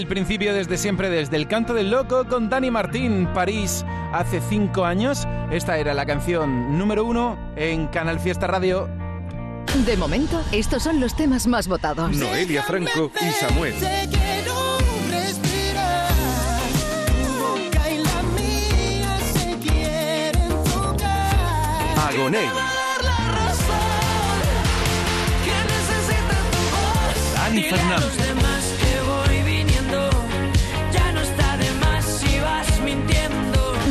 El 0.00 0.06
principio, 0.06 0.54
desde 0.54 0.78
siempre, 0.78 1.10
desde 1.10 1.36
el 1.36 1.46
canto 1.46 1.74
del 1.74 1.90
loco 1.90 2.26
con 2.26 2.48
Dani 2.48 2.70
Martín, 2.70 3.28
París, 3.34 3.84
hace 4.14 4.40
cinco 4.40 4.86
años. 4.86 5.28
Esta 5.50 5.76
era 5.76 5.92
la 5.92 6.06
canción 6.06 6.78
número 6.78 7.04
uno 7.04 7.38
en 7.54 7.86
Canal 7.88 8.18
Fiesta 8.18 8.46
Radio. 8.46 8.88
De 9.84 9.96
momento, 9.98 10.42
estos 10.52 10.82
son 10.82 11.00
los 11.00 11.14
temas 11.14 11.46
más 11.46 11.68
votados. 11.68 12.16
Noelia 12.16 12.62
Franco 12.62 13.12
y 13.20 13.30
Samuel. 13.32 13.74
Te 13.74 14.08
quiero 14.08 14.78
respirar. 15.10 16.10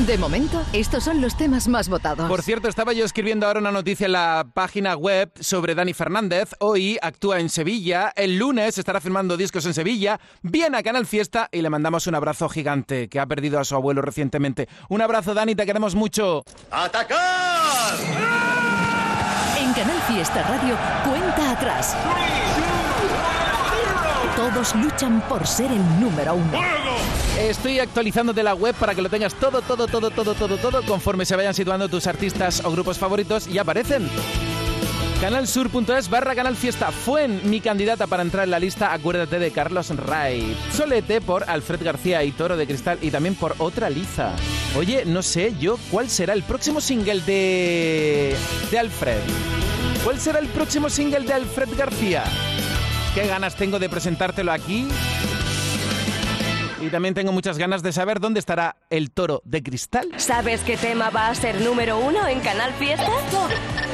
De 0.09 0.17
momento, 0.17 0.65
estos 0.73 1.03
son 1.03 1.21
los 1.21 1.37
temas 1.37 1.67
más 1.67 1.87
votados. 1.87 2.27
Por 2.27 2.41
cierto, 2.41 2.67
estaba 2.67 2.93
yo 2.93 3.05
escribiendo 3.05 3.45
ahora 3.45 3.59
una 3.59 3.71
noticia 3.71 4.07
en 4.07 4.13
la 4.13 4.43
página 4.55 4.95
web 4.95 5.31
sobre 5.39 5.75
Dani 5.75 5.93
Fernández. 5.93 6.55
Hoy 6.57 6.97
actúa 6.99 7.39
en 7.39 7.47
Sevilla. 7.47 8.11
El 8.15 8.39
lunes 8.39 8.79
estará 8.79 9.01
firmando 9.01 9.37
discos 9.37 9.67
en 9.67 9.75
Sevilla. 9.75 10.19
Viene 10.41 10.79
a 10.79 10.81
Canal 10.81 11.05
Fiesta 11.05 11.47
y 11.51 11.61
le 11.61 11.69
mandamos 11.69 12.07
un 12.07 12.15
abrazo 12.15 12.49
gigante 12.49 13.07
que 13.07 13.19
ha 13.19 13.27
perdido 13.27 13.59
a 13.59 13.63
su 13.63 13.75
abuelo 13.75 14.01
recientemente. 14.01 14.67
Un 14.89 15.03
abrazo, 15.03 15.35
Dani, 15.35 15.53
te 15.53 15.67
queremos 15.67 15.93
mucho. 15.93 16.41
¡Atacar! 16.71 17.93
En 19.59 19.71
Canal 19.73 20.01
Fiesta 20.07 20.41
Radio, 20.41 20.75
cuenta 21.07 21.51
atrás. 21.51 21.95
Todos 24.35 24.73
luchan 24.73 25.21
por 25.29 25.45
ser 25.45 25.71
el 25.71 25.99
número 25.99 26.33
uno. 26.33 26.88
Estoy 27.39 27.79
actualizando 27.79 28.33
de 28.33 28.43
la 28.43 28.53
web 28.53 28.75
para 28.75 28.93
que 28.93 29.01
lo 29.01 29.09
tengas 29.09 29.33
todo, 29.33 29.61
todo, 29.61 29.87
todo, 29.87 30.11
todo, 30.11 30.35
todo, 30.35 30.57
todo, 30.57 30.83
conforme 30.83 31.25
se 31.25 31.37
vayan 31.37 31.53
situando 31.53 31.87
tus 31.87 32.05
artistas 32.05 32.61
o 32.65 32.71
grupos 32.71 32.97
favoritos 32.97 33.47
y 33.47 33.57
aparecen. 33.57 34.09
Canalsur.es 35.21 36.09
barra 36.09 36.35
Canal 36.35 36.57
Fiesta 36.57 36.91
fue 36.91 37.29
mi 37.29 37.61
candidata 37.61 38.07
para 38.07 38.23
entrar 38.23 38.43
en 38.43 38.51
la 38.51 38.59
lista 38.59 38.93
Acuérdate 38.93 39.39
de 39.39 39.51
Carlos 39.51 39.89
Ray. 39.95 40.55
Solete 40.73 41.21
por 41.21 41.49
Alfred 41.49 41.81
García 41.81 42.23
y 42.25 42.33
Toro 42.33 42.57
de 42.57 42.67
Cristal 42.67 42.99
y 43.01 43.09
también 43.09 43.35
por 43.35 43.55
Otra 43.59 43.89
Liza. 43.89 44.33
Oye, 44.77 45.05
no 45.05 45.23
sé 45.23 45.53
yo 45.57 45.77
cuál 45.91 46.09
será 46.09 46.33
el 46.33 46.43
próximo 46.43 46.81
single 46.81 47.21
de. 47.21 48.35
de 48.69 48.79
Alfred. 48.79 49.19
¿Cuál 50.03 50.19
será 50.19 50.39
el 50.39 50.47
próximo 50.47 50.89
single 50.89 51.21
de 51.21 51.33
Alfred 51.33 51.69
García? 51.77 52.23
Qué 53.15 53.27
ganas 53.27 53.55
tengo 53.55 53.79
de 53.79 53.89
presentártelo 53.89 54.51
aquí. 54.51 54.87
Y 56.81 56.89
también 56.89 57.13
tengo 57.13 57.31
muchas 57.31 57.57
ganas 57.57 57.83
de 57.83 57.91
saber 57.91 58.19
dónde 58.19 58.39
estará 58.39 58.77
el 58.89 59.11
toro 59.11 59.41
de 59.45 59.61
cristal. 59.61 60.09
¿Sabes 60.17 60.61
qué 60.61 60.77
tema 60.77 61.09
va 61.09 61.27
a 61.27 61.35
ser 61.35 61.59
número 61.61 61.99
uno 61.99 62.25
en 62.27 62.39
Canal 62.39 62.71
Fiesta? 62.73 63.09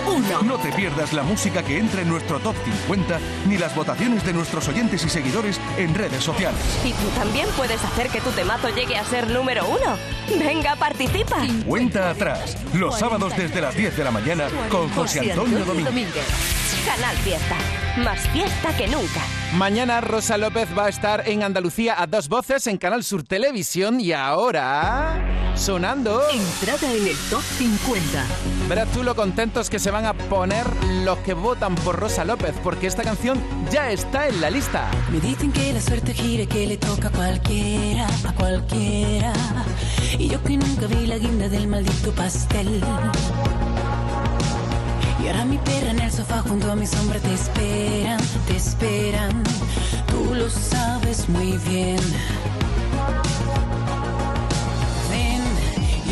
Uno. 0.08 0.42
No 0.44 0.58
te 0.60 0.72
pierdas 0.72 1.14
la 1.14 1.24
música 1.24 1.64
que 1.64 1.80
entra 1.80 2.02
en 2.02 2.10
nuestro 2.10 2.40
top 2.40 2.56
50 2.64 3.20
ni 3.48 3.58
las 3.58 3.76
votaciones 3.76 4.24
de 4.24 4.34
nuestros 4.34 4.68
oyentes 4.68 5.04
y 5.04 5.10
seguidores 5.10 5.60
en 5.78 5.96
redes 5.96 6.24
sociales. 6.24 6.60
Y 6.84 6.92
tú 6.94 7.08
también 7.16 7.48
puedes 7.58 7.84
hacer 7.84 8.10
que 8.10 8.22
tu 8.22 8.30
temazo 8.32 8.70
llegue 8.70 8.98
a 8.98 9.04
ser 9.04 9.30
número 9.30 9.68
uno. 9.68 9.98
Venga, 10.38 10.76
participa. 10.76 11.38
Cuenta 11.66 12.12
atrás, 12.12 12.56
los 12.74 13.00
sábados 13.00 13.36
desde 13.36 13.62
las 13.62 13.76
10 13.76 13.98
de 13.98 14.04
la 14.04 14.12
mañana 14.12 14.48
con 14.70 14.90
José 14.90 15.32
Antonio 15.32 15.66
Domínguez. 15.66 16.55
Canal 16.86 17.16
Fiesta. 17.18 17.56
Más 17.98 18.28
fiesta 18.30 18.76
que 18.76 18.88
nunca. 18.88 19.22
Mañana 19.54 20.02
Rosa 20.02 20.38
López 20.38 20.68
va 20.78 20.86
a 20.86 20.90
estar 20.90 21.28
en 21.28 21.44
Andalucía 21.44 22.02
a 22.02 22.08
dos 22.08 22.28
voces 22.28 22.68
en 22.68 22.78
Canal 22.78 23.04
Sur 23.04 23.24
Televisión 23.24 24.00
y 24.00 24.12
ahora 24.12 25.22
sonando. 25.56 26.22
Entrada 26.30 26.92
en 26.92 27.08
el 27.08 27.16
top 27.30 27.42
50. 27.42 28.26
Verás 28.68 28.92
tú 28.92 29.04
lo 29.04 29.16
contentos 29.16 29.70
que 29.70 29.80
se 29.80 29.92
van 29.92 30.06
a 30.06 30.14
poner 30.14 30.66
los 31.04 31.18
que 31.20 31.34
votan 31.34 31.76
por 31.76 32.00
Rosa 32.00 32.26
López, 32.26 32.54
porque 32.64 32.88
esta 32.88 33.04
canción 33.04 33.42
ya 33.72 33.92
está 33.92 34.28
en 34.28 34.42
la 34.42 34.50
lista. 34.50 34.90
Me 35.12 35.20
dicen 35.20 35.52
que 35.52 35.72
la 35.72 35.82
suerte 35.82 36.14
gire, 36.14 36.48
que 36.48 36.68
le 36.68 36.78
toca 36.78 37.08
a 37.08 37.12
cualquiera, 37.12 38.08
a 38.28 38.34
cualquiera. 38.34 39.34
Y 40.18 40.30
yo 40.30 40.44
que 40.44 40.58
nunca 40.58 40.88
vi 40.88 41.06
la 41.06 41.18
guinda 41.18 41.48
del 41.48 41.68
maldito 41.68 42.12
pastel. 42.12 42.82
Y 45.26 45.28
ahora 45.28 45.44
mi 45.44 45.58
perra 45.58 45.90
en 45.90 46.00
el 46.02 46.12
sofá 46.12 46.44
junto 46.44 46.72
a 46.72 46.76
mi 46.76 46.86
sombra 46.86 47.20
te 47.20 47.34
esperan, 47.34 48.20
te 48.46 48.58
esperan. 48.58 49.44
Tú 50.08 50.36
lo 50.36 50.48
sabes 50.52 51.28
muy 51.30 51.58
bien. 51.68 52.00
Ven 55.10 55.42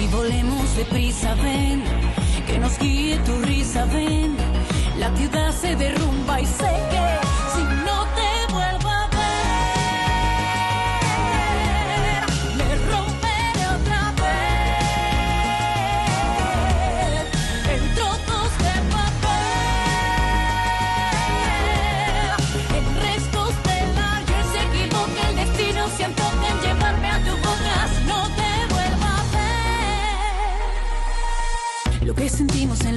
y 0.04 0.08
volemos 0.08 0.76
deprisa, 0.76 1.36
ven. 1.36 1.84
Que 2.48 2.58
nos 2.58 2.80
guíe 2.80 3.18
tu 3.20 3.38
risa, 3.44 3.86
ven. 3.86 4.36
La 4.98 5.16
ciudad 5.16 5.52
se 5.52 5.76
derrumba 5.76 6.42
y 6.42 6.48
sé 6.48 6.74
que 6.90 7.33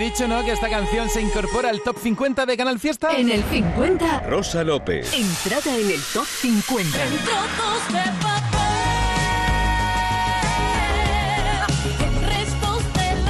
dicho, 0.00 0.26
¿no? 0.26 0.42
Que 0.42 0.52
esta 0.52 0.70
canción 0.70 1.10
se 1.10 1.20
incorpora 1.20 1.68
al 1.68 1.82
top 1.82 1.98
50 2.02 2.46
de 2.46 2.56
Canal 2.56 2.80
Fiesta. 2.80 3.14
En 3.16 3.30
el 3.30 3.44
50. 3.44 4.20
Rosa 4.20 4.64
López. 4.64 5.12
Entrada 5.12 5.76
en 5.76 5.90
el 5.90 6.00
top 6.14 6.24
50. 6.24 7.04
En 7.04 7.18
trozos 7.18 7.86
de 7.92 8.00
papel, 8.22 8.70
en 12.00 12.22
restos 12.26 12.82
de 12.94 13.20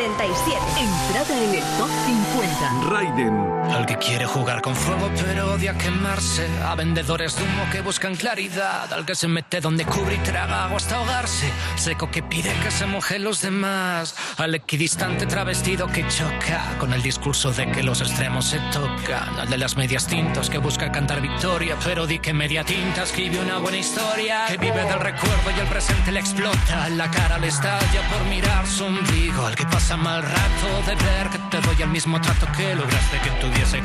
47. 0.00 0.56
Entrada 0.78 1.42
en 1.42 1.54
el 1.56 1.60
top 1.76 1.90
50. 2.06 2.88
Raiden. 2.88 3.59
Al 3.72 3.86
que 3.86 3.96
quiere 3.96 4.26
jugar 4.26 4.62
con 4.62 4.74
fuego 4.74 5.10
pero 5.22 5.52
odia 5.52 5.76
quemarse. 5.78 6.48
A 6.64 6.74
vendedores 6.74 7.36
de 7.36 7.44
humo 7.44 7.64
que 7.70 7.80
buscan 7.80 8.16
claridad. 8.16 8.92
Al 8.92 9.06
que 9.06 9.14
se 9.14 9.28
mete 9.28 9.60
donde 9.60 9.84
cubre 9.84 10.16
y 10.16 10.18
traga 10.18 10.64
agua 10.64 10.76
hasta 10.76 10.96
ahogarse. 10.96 11.50
Seco 11.76 12.10
que 12.10 12.22
pide 12.22 12.52
que 12.62 12.70
se 12.70 12.86
mojen 12.86 13.24
los 13.24 13.42
demás. 13.42 14.14
Al 14.38 14.54
equidistante 14.54 15.26
travestido 15.26 15.86
que 15.86 16.06
choca. 16.08 16.76
Con 16.78 16.92
el 16.92 17.02
discurso 17.02 17.52
de 17.52 17.70
que 17.70 17.82
los 17.82 18.00
extremos 18.00 18.46
se 18.46 18.58
tocan. 18.72 19.38
Al 19.38 19.48
de 19.48 19.58
las 19.58 19.76
medias 19.76 20.06
tintas 20.06 20.50
que 20.50 20.58
busca 20.58 20.90
cantar 20.90 21.20
victoria. 21.20 21.76
Pero 21.84 22.06
di 22.06 22.18
que 22.18 22.32
media 22.32 22.64
tinta 22.64 23.04
escribe 23.04 23.38
una 23.38 23.58
buena 23.58 23.78
historia. 23.78 24.46
Que 24.48 24.56
vive 24.56 24.84
del 24.84 25.00
recuerdo 25.00 25.50
y 25.56 25.60
el 25.60 25.66
presente 25.66 26.12
le 26.12 26.20
explota. 26.20 26.88
La 26.90 27.10
cara 27.10 27.38
le 27.38 27.48
estalla 27.48 28.08
por 28.10 28.24
mirar 28.28 28.66
su 28.66 28.84
ombligo. 28.84 29.46
Al 29.46 29.54
que 29.54 29.64
pasa 29.66 29.96
mal 29.96 30.22
rato 30.22 30.82
de 30.86 30.94
ver 30.96 31.28
que 31.30 31.38
te 31.50 31.60
doy 31.60 31.82
el 31.82 31.88
mismo 31.88 32.20
trato 32.20 32.46
que 32.56 32.74
lograste 32.74 33.18
que 33.20 33.30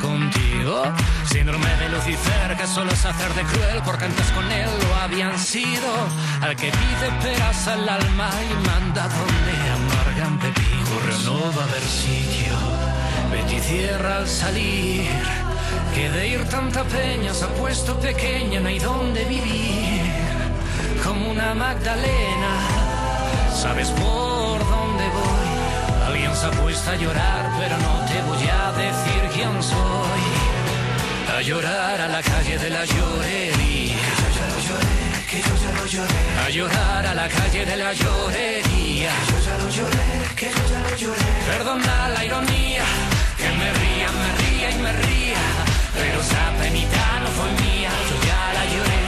contigo. 0.00 0.82
Síndrome 1.26 1.68
de 1.76 1.88
Lucifer 1.90 2.56
que 2.56 2.66
solo 2.66 2.90
es 2.90 3.04
hacer 3.04 3.32
de 3.34 3.42
cruel 3.42 3.82
porque 3.84 4.06
antes 4.06 4.26
con 4.30 4.50
él 4.50 4.68
lo 4.82 4.94
habían 4.96 5.38
sido. 5.38 5.88
Al 6.40 6.56
que 6.56 6.70
pide 6.70 7.08
peras 7.22 7.68
al 7.68 7.88
alma 7.88 8.30
y 8.42 8.66
manda 8.66 9.08
donde 9.08 9.54
amargan. 9.78 10.38
Corre, 10.38 11.14
no 11.24 11.40
va 11.56 11.62
a 11.62 11.68
haber 11.68 11.82
sitio. 11.82 12.54
Betty 13.30 13.60
cierra 13.60 14.16
al 14.16 14.28
salir. 14.28 15.10
Que 15.94 16.10
de 16.10 16.28
ir 16.28 16.44
tanta 16.48 16.82
peña 16.84 17.34
se 17.34 17.44
ha 17.44 17.48
puesto 17.48 17.98
pequeña, 18.00 18.60
no 18.60 18.68
hay 18.68 18.78
donde 18.78 19.24
vivir. 19.24 20.10
Como 21.04 21.30
una 21.30 21.54
Magdalena, 21.54 22.52
sabes 23.54 23.90
por 23.90 24.58
dónde 24.58 25.04
voy. 25.14 25.45
Puesto 26.36 26.90
a 26.90 26.96
llorar, 26.96 27.50
pero 27.58 27.78
no 27.78 28.04
te 28.06 28.20
voy 28.22 28.46
a 28.46 28.70
decir 28.72 29.22
quién 29.34 29.62
soy. 29.62 30.24
A 31.34 31.40
llorar 31.40 32.00
a 32.00 32.08
la 32.08 32.22
calle 32.22 32.58
de 32.58 32.70
la 32.70 32.84
llorería. 32.84 33.96
Que 33.96 34.20
yo 34.20 34.28
ya 34.36 34.46
lo 34.52 34.60
lloré, 34.68 34.96
que 35.30 35.38
yo 35.40 35.54
ya 35.62 35.72
lo 35.80 35.86
lloré. 35.86 36.22
A 36.44 36.50
llorar 36.50 37.06
a 37.06 37.14
la 37.14 37.28
calle 37.28 37.64
de 37.64 37.76
la 37.76 37.92
llorería. 37.94 39.10
Que 39.10 39.32
yo 39.32 39.38
ya 39.46 39.58
lo 39.58 39.68
lloré, 39.70 40.06
que 40.36 40.46
yo 40.46 40.62
ya 40.70 40.80
lo 40.88 40.96
lloré. 40.96 41.26
Perdona 41.46 42.08
la 42.10 42.24
ironía, 42.24 42.84
que 43.38 43.48
me 43.58 43.72
ría, 43.80 44.08
me 44.20 44.28
ría 44.40 44.70
y 44.70 44.78
me 44.78 44.92
ría. 44.92 45.42
Pero 45.94 46.20
esa 46.20 46.52
penita 46.60 47.20
no 47.22 47.28
fue 47.36 47.50
mía, 47.64 47.90
yo 48.08 48.16
ya 48.28 48.42
la 48.56 48.64
lloré, 48.72 49.05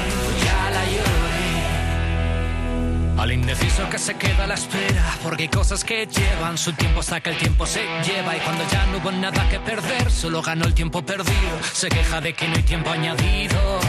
Al 3.18 3.32
indeciso 3.32 3.90
que 3.90 3.98
se 3.98 4.14
queda 4.14 4.44
a 4.44 4.46
la 4.46 4.54
espera, 4.54 5.18
porque 5.24 5.42
hay 5.42 5.48
cosas 5.48 5.82
que 5.82 6.06
llevan 6.06 6.56
su 6.56 6.72
tiempo 6.72 7.00
hasta 7.00 7.20
que 7.20 7.30
el 7.30 7.36
tiempo 7.36 7.66
se 7.66 7.80
lleva. 8.04 8.36
Y 8.36 8.40
cuando 8.40 8.64
ya 8.70 8.86
no 8.86 8.98
hubo 8.98 9.10
nada 9.10 9.48
que 9.48 9.58
perder, 9.58 10.08
solo 10.08 10.40
ganó 10.40 10.66
el 10.66 10.72
tiempo 10.72 11.02
perdido. 11.04 11.58
Se 11.72 11.88
queja 11.88 12.20
de 12.20 12.32
que 12.32 12.46
no 12.46 12.54
hay 12.54 12.62
tiempo 12.62 12.90
añadido. 12.90 13.80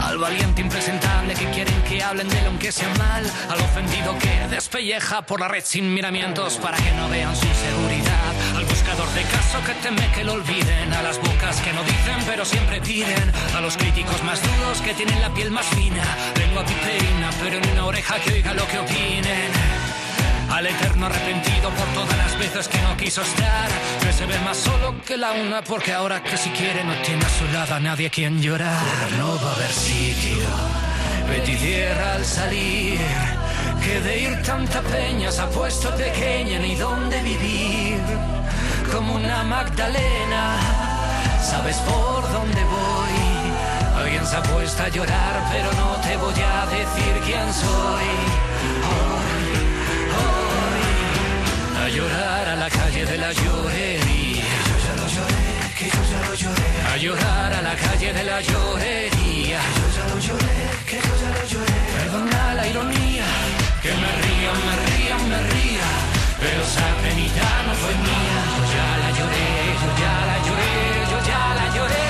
Al 0.00 0.16
valiente 0.16 0.62
impresentable 0.62 1.34
que 1.34 1.44
quieren 1.50 1.82
que 1.82 2.02
hablen 2.02 2.28
de 2.28 2.38
él 2.38 2.46
aunque 2.46 2.72
sea 2.72 2.88
mal. 2.94 3.30
Al 3.50 3.60
ofendido 3.60 4.16
que 4.18 4.48
despelleja 4.48 5.22
por 5.22 5.40
la 5.40 5.48
red 5.48 5.62
sin 5.62 5.92
miramientos 5.92 6.56
para 6.56 6.78
que 6.78 6.90
no 6.92 7.08
vean 7.10 7.36
su 7.36 7.42
seguridad. 7.42 8.57
Buscador 8.98 9.14
de 9.14 9.30
caso 9.30 9.62
que 9.64 9.74
teme 9.74 10.10
que 10.12 10.24
lo 10.24 10.32
olviden. 10.32 10.92
A 10.92 11.02
las 11.02 11.18
bocas 11.18 11.60
que 11.60 11.72
no 11.72 11.84
dicen 11.84 12.18
pero 12.26 12.44
siempre 12.44 12.80
piden. 12.80 13.32
A 13.56 13.60
los 13.60 13.76
críticos 13.76 14.22
más 14.24 14.42
duros 14.42 14.80
que 14.80 14.92
tienen 14.92 15.20
la 15.20 15.32
piel 15.32 15.52
más 15.52 15.66
fina. 15.66 16.02
Lengua 16.36 16.64
piperina 16.64 17.30
pero 17.40 17.58
en 17.58 17.70
una 17.70 17.86
oreja 17.86 18.18
que 18.18 18.32
oiga 18.32 18.54
lo 18.54 18.66
que 18.66 18.78
opinen. 18.78 19.50
Al 20.50 20.66
eterno 20.66 21.06
arrepentido 21.06 21.70
por 21.70 21.86
todas 21.94 22.16
las 22.16 22.38
veces 22.38 22.66
que 22.66 22.80
no 22.80 22.96
quiso 22.96 23.22
estar. 23.22 23.68
Que 24.02 24.12
se 24.12 24.26
ve 24.26 24.38
más 24.40 24.56
solo 24.56 25.00
que 25.06 25.16
la 25.16 25.30
una 25.30 25.62
porque 25.62 25.92
ahora 25.92 26.20
que 26.20 26.36
si 26.36 26.50
quiere 26.50 26.82
no 26.82 26.94
tiene 27.02 27.24
a 27.24 27.28
su 27.28 27.44
lado 27.52 27.74
a 27.76 27.80
nadie 27.80 28.10
quien 28.10 28.42
llorar. 28.42 28.82
No 29.16 29.36
va 29.36 29.52
a 29.52 29.54
haber 29.54 29.72
sitio. 29.72 30.48
Betty 31.28 31.56
cierra 31.56 32.14
al 32.14 32.24
salir. 32.24 32.98
Que 33.84 34.00
de 34.00 34.18
ir 34.22 34.42
tanta 34.42 34.82
peña 34.82 35.30
se 35.30 35.42
ha 35.42 35.48
puesto 35.48 35.94
pequeña 35.94 36.58
ni 36.58 36.74
dónde 36.74 37.22
vivir. 37.22 38.37
Como 38.92 39.14
una 39.14 39.44
Magdalena. 39.44 40.56
Sabes 41.42 41.76
por 41.78 42.22
dónde 42.32 42.62
voy. 42.64 44.02
Alguien 44.02 44.26
se 44.26 44.36
ha 44.36 44.42
puesto 44.42 44.82
a 44.82 44.88
llorar, 44.88 45.48
pero 45.52 45.72
no 45.74 45.96
te 46.00 46.16
voy 46.16 46.34
a 46.34 46.66
decir 46.66 47.22
quién 47.26 47.52
soy. 47.52 48.08
Hoy, 48.92 49.48
hoy, 50.18 51.84
a 51.84 51.88
llorar 51.88 52.48
a 52.48 52.56
la 52.56 52.70
calle 52.70 53.04
de 53.04 53.18
la 53.18 53.32
llorería. 53.32 54.44
Yo 54.68 54.76
ya 54.86 54.94
lo 55.00 55.06
lloré, 55.16 55.46
que 55.78 55.84
yo 55.86 56.02
ya 56.10 56.28
lo 56.28 56.34
lloré. 56.34 56.68
A 56.92 56.96
llorar 56.96 57.52
a 57.52 57.62
la 57.62 57.74
calle 57.74 58.12
de 58.12 58.24
la 58.24 58.40
llorería. 58.40 59.60
Yo 59.78 59.86
ya 59.96 60.04
lo 60.14 60.18
lloré, 60.18 60.56
que 60.86 60.96
yo 60.96 61.14
ya 61.22 61.30
lo 61.36 61.44
lloré. 61.46 61.74
Perdona 61.96 62.54
la 62.54 62.66
ironía, 62.66 63.26
que 63.82 63.90
me 63.90 64.10
ría, 64.22 64.52
me 64.66 64.74
ría, 64.86 65.16
me 65.28 65.40
ría. 65.50 65.67
Pero 66.40 66.62
esa 66.62 66.86
penita 67.02 67.48
no 67.66 67.74
fue 67.74 67.94
mía. 68.06 68.38
Yo 68.58 68.64
ya 68.74 68.88
la 69.02 69.10
lloré, 69.18 69.46
yo 69.82 69.90
ya 70.02 70.14
la 70.30 70.36
lloré, 70.46 70.72
yo 71.10 71.18
ya 71.30 71.42
la 71.58 71.66
lloré. 71.74 72.06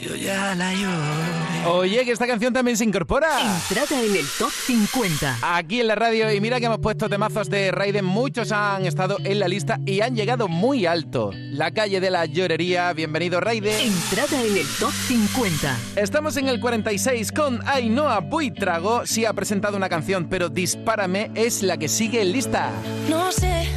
Yo 0.00 0.12
ya 0.16 0.54
la 0.54 0.72
lloré. 0.72 1.41
Oye, 1.64 2.04
que 2.04 2.10
esta 2.10 2.26
canción 2.26 2.52
también 2.52 2.76
se 2.76 2.84
incorpora. 2.84 3.28
Entrada 3.40 4.02
en 4.02 4.16
el 4.16 4.26
top 4.36 4.50
50. 4.50 5.38
Aquí 5.42 5.80
en 5.80 5.86
la 5.86 5.94
radio, 5.94 6.32
y 6.32 6.40
mira 6.40 6.58
que 6.58 6.66
hemos 6.66 6.80
puesto 6.80 7.08
temazos 7.08 7.48
de 7.48 7.70
Raiden, 7.70 8.04
muchos 8.04 8.50
han 8.50 8.84
estado 8.84 9.18
en 9.22 9.38
la 9.38 9.46
lista 9.46 9.78
y 9.86 10.00
han 10.00 10.16
llegado 10.16 10.48
muy 10.48 10.86
alto. 10.86 11.30
La 11.34 11.70
calle 11.70 12.00
de 12.00 12.10
la 12.10 12.26
llorería, 12.26 12.92
bienvenido 12.94 13.40
Raiden. 13.40 13.78
Entrada 13.80 14.42
en 14.42 14.56
el 14.56 14.66
top 14.80 14.90
50. 14.90 15.78
Estamos 15.94 16.36
en 16.36 16.48
el 16.48 16.58
46 16.58 17.30
con 17.30 17.60
Ainhoa 17.68 18.18
Buitrago. 18.18 19.06
Sí 19.06 19.24
ha 19.24 19.32
presentado 19.32 19.76
una 19.76 19.88
canción, 19.88 20.26
pero 20.28 20.48
Dispárame 20.48 21.30
es 21.36 21.62
la 21.62 21.76
que 21.76 21.88
sigue 21.88 22.22
en 22.22 22.32
lista. 22.32 22.72
No 23.08 23.30
sé 23.30 23.68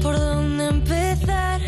por 0.00 0.16
dónde 0.16 0.66
empezar. 0.66 1.60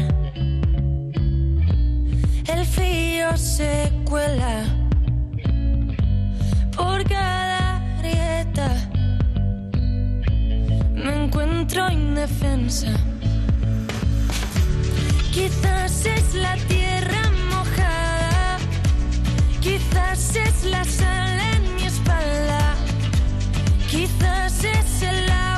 El 2.47 2.65
frío 2.67 3.37
se 3.37 3.93
cuela 4.05 4.86
por 6.77 7.03
cada 7.05 7.81
grieta. 7.99 8.69
Me 10.95 11.25
encuentro 11.25 11.91
indefensa. 11.91 12.93
Quizás 15.33 16.07
es 16.07 16.35
la 16.35 16.57
tierra 16.69 17.23
mojada. 17.51 18.59
Quizás 19.61 20.37
es 20.37 20.65
la 20.65 20.85
sal 20.85 21.39
en 21.55 21.75
mi 21.75 21.85
espalda. 21.85 22.75
Quizás 23.91 24.65
es 24.65 25.03
el 25.03 25.31
agua 25.31 25.56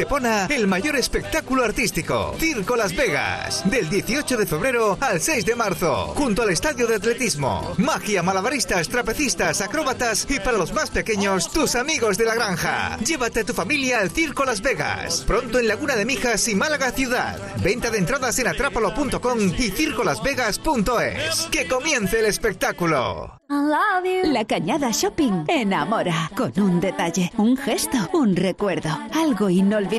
Estepona 0.00 0.46
el 0.46 0.66
mayor 0.66 0.96
espectáculo 0.96 1.62
artístico, 1.62 2.34
Circo 2.38 2.74
Las 2.74 2.96
Vegas, 2.96 3.68
del 3.70 3.90
18 3.90 4.38
de 4.38 4.46
febrero 4.46 4.96
al 4.98 5.20
6 5.20 5.44
de 5.44 5.54
marzo, 5.54 6.14
junto 6.16 6.40
al 6.40 6.48
estadio 6.48 6.86
de 6.86 6.94
atletismo. 6.94 7.74
Magia, 7.76 8.22
malabaristas, 8.22 8.88
trapecistas, 8.88 9.60
acróbatas 9.60 10.26
y 10.30 10.40
para 10.40 10.56
los 10.56 10.72
más 10.72 10.88
pequeños, 10.88 11.52
tus 11.52 11.74
amigos 11.74 12.16
de 12.16 12.24
la 12.24 12.34
granja. 12.34 12.96
Llévate 13.04 13.40
a 13.40 13.44
tu 13.44 13.52
familia 13.52 14.00
al 14.00 14.10
Circo 14.10 14.46
Las 14.46 14.62
Vegas, 14.62 15.22
pronto 15.26 15.58
en 15.58 15.68
Laguna 15.68 15.96
de 15.96 16.06
Mijas 16.06 16.48
y 16.48 16.54
Málaga 16.54 16.92
Ciudad. 16.92 17.38
Venta 17.62 17.90
de 17.90 17.98
entradas 17.98 18.38
en 18.38 18.48
atrápalo.com 18.48 19.38
y 19.58 19.70
circolasvegas.es. 19.70 21.48
¡Que 21.50 21.68
comience 21.68 22.20
el 22.20 22.24
espectáculo! 22.24 23.38
La 23.50 24.44
Cañada 24.44 24.90
Shopping 24.92 25.44
enamora 25.48 26.30
con 26.36 26.52
un 26.60 26.80
detalle, 26.80 27.32
un 27.36 27.56
gesto, 27.56 27.98
un 28.12 28.36
recuerdo, 28.36 28.88
algo 29.12 29.50
inolvidable, 29.50 29.89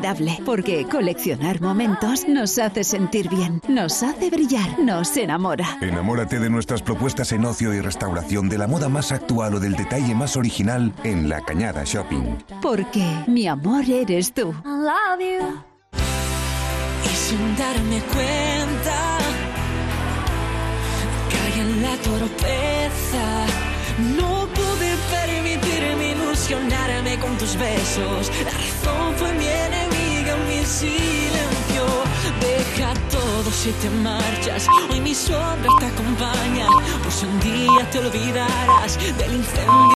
porque 0.45 0.85
coleccionar 0.85 1.61
momentos 1.61 2.27
nos 2.27 2.57
hace 2.57 2.83
sentir 2.83 3.29
bien, 3.29 3.61
nos 3.67 4.03
hace 4.03 4.29
brillar, 4.29 4.79
nos 4.79 5.15
enamora. 5.17 5.77
Enamórate 5.81 6.39
de 6.39 6.49
nuestras 6.49 6.81
propuestas 6.81 7.31
en 7.33 7.45
ocio 7.45 7.73
y 7.73 7.81
restauración 7.81 8.47
de 8.47 8.57
la 8.57 8.67
moda 8.67 8.87
más 8.89 9.11
actual 9.11 9.55
o 9.55 9.59
del 9.59 9.75
detalle 9.75 10.15
más 10.15 10.37
original 10.37 10.93
en 11.03 11.27
La 11.27 11.41
Cañada 11.41 11.83
Shopping. 11.83 12.37
Porque 12.61 13.05
mi 13.27 13.47
amor 13.47 13.83
eres 13.89 14.33
tú. 14.33 14.51
I 14.63 14.67
love 14.67 15.19
you. 15.19 15.61
Y 17.03 17.15
sin 17.15 17.57
darme 17.57 17.99
cuenta, 18.13 19.17
caí 21.29 21.59
en 21.59 21.81
la 21.81 21.95
torpeza. 21.97 23.50
Con 27.21 27.37
tus 27.37 27.55
besos. 27.55 28.31
La 28.43 28.51
razón 28.51 29.15
fue 29.15 29.31
mi 29.33 29.47
enemiga, 29.47 30.35
mi 30.47 30.65
silencio. 30.65 31.85
Deja 32.41 32.93
todo 33.09 33.49
si 33.51 33.71
te 33.73 33.89
marchas. 33.89 34.67
Hoy 34.89 34.99
mi 34.99 35.13
sombra 35.13 35.69
te 35.79 35.85
acompaña. 35.85 36.67
Pues 37.03 37.23
un 37.23 37.39
día 37.39 37.89
te 37.91 37.99
olvidarás 37.99 38.97
del 39.17 39.33
incendio. 39.35 39.81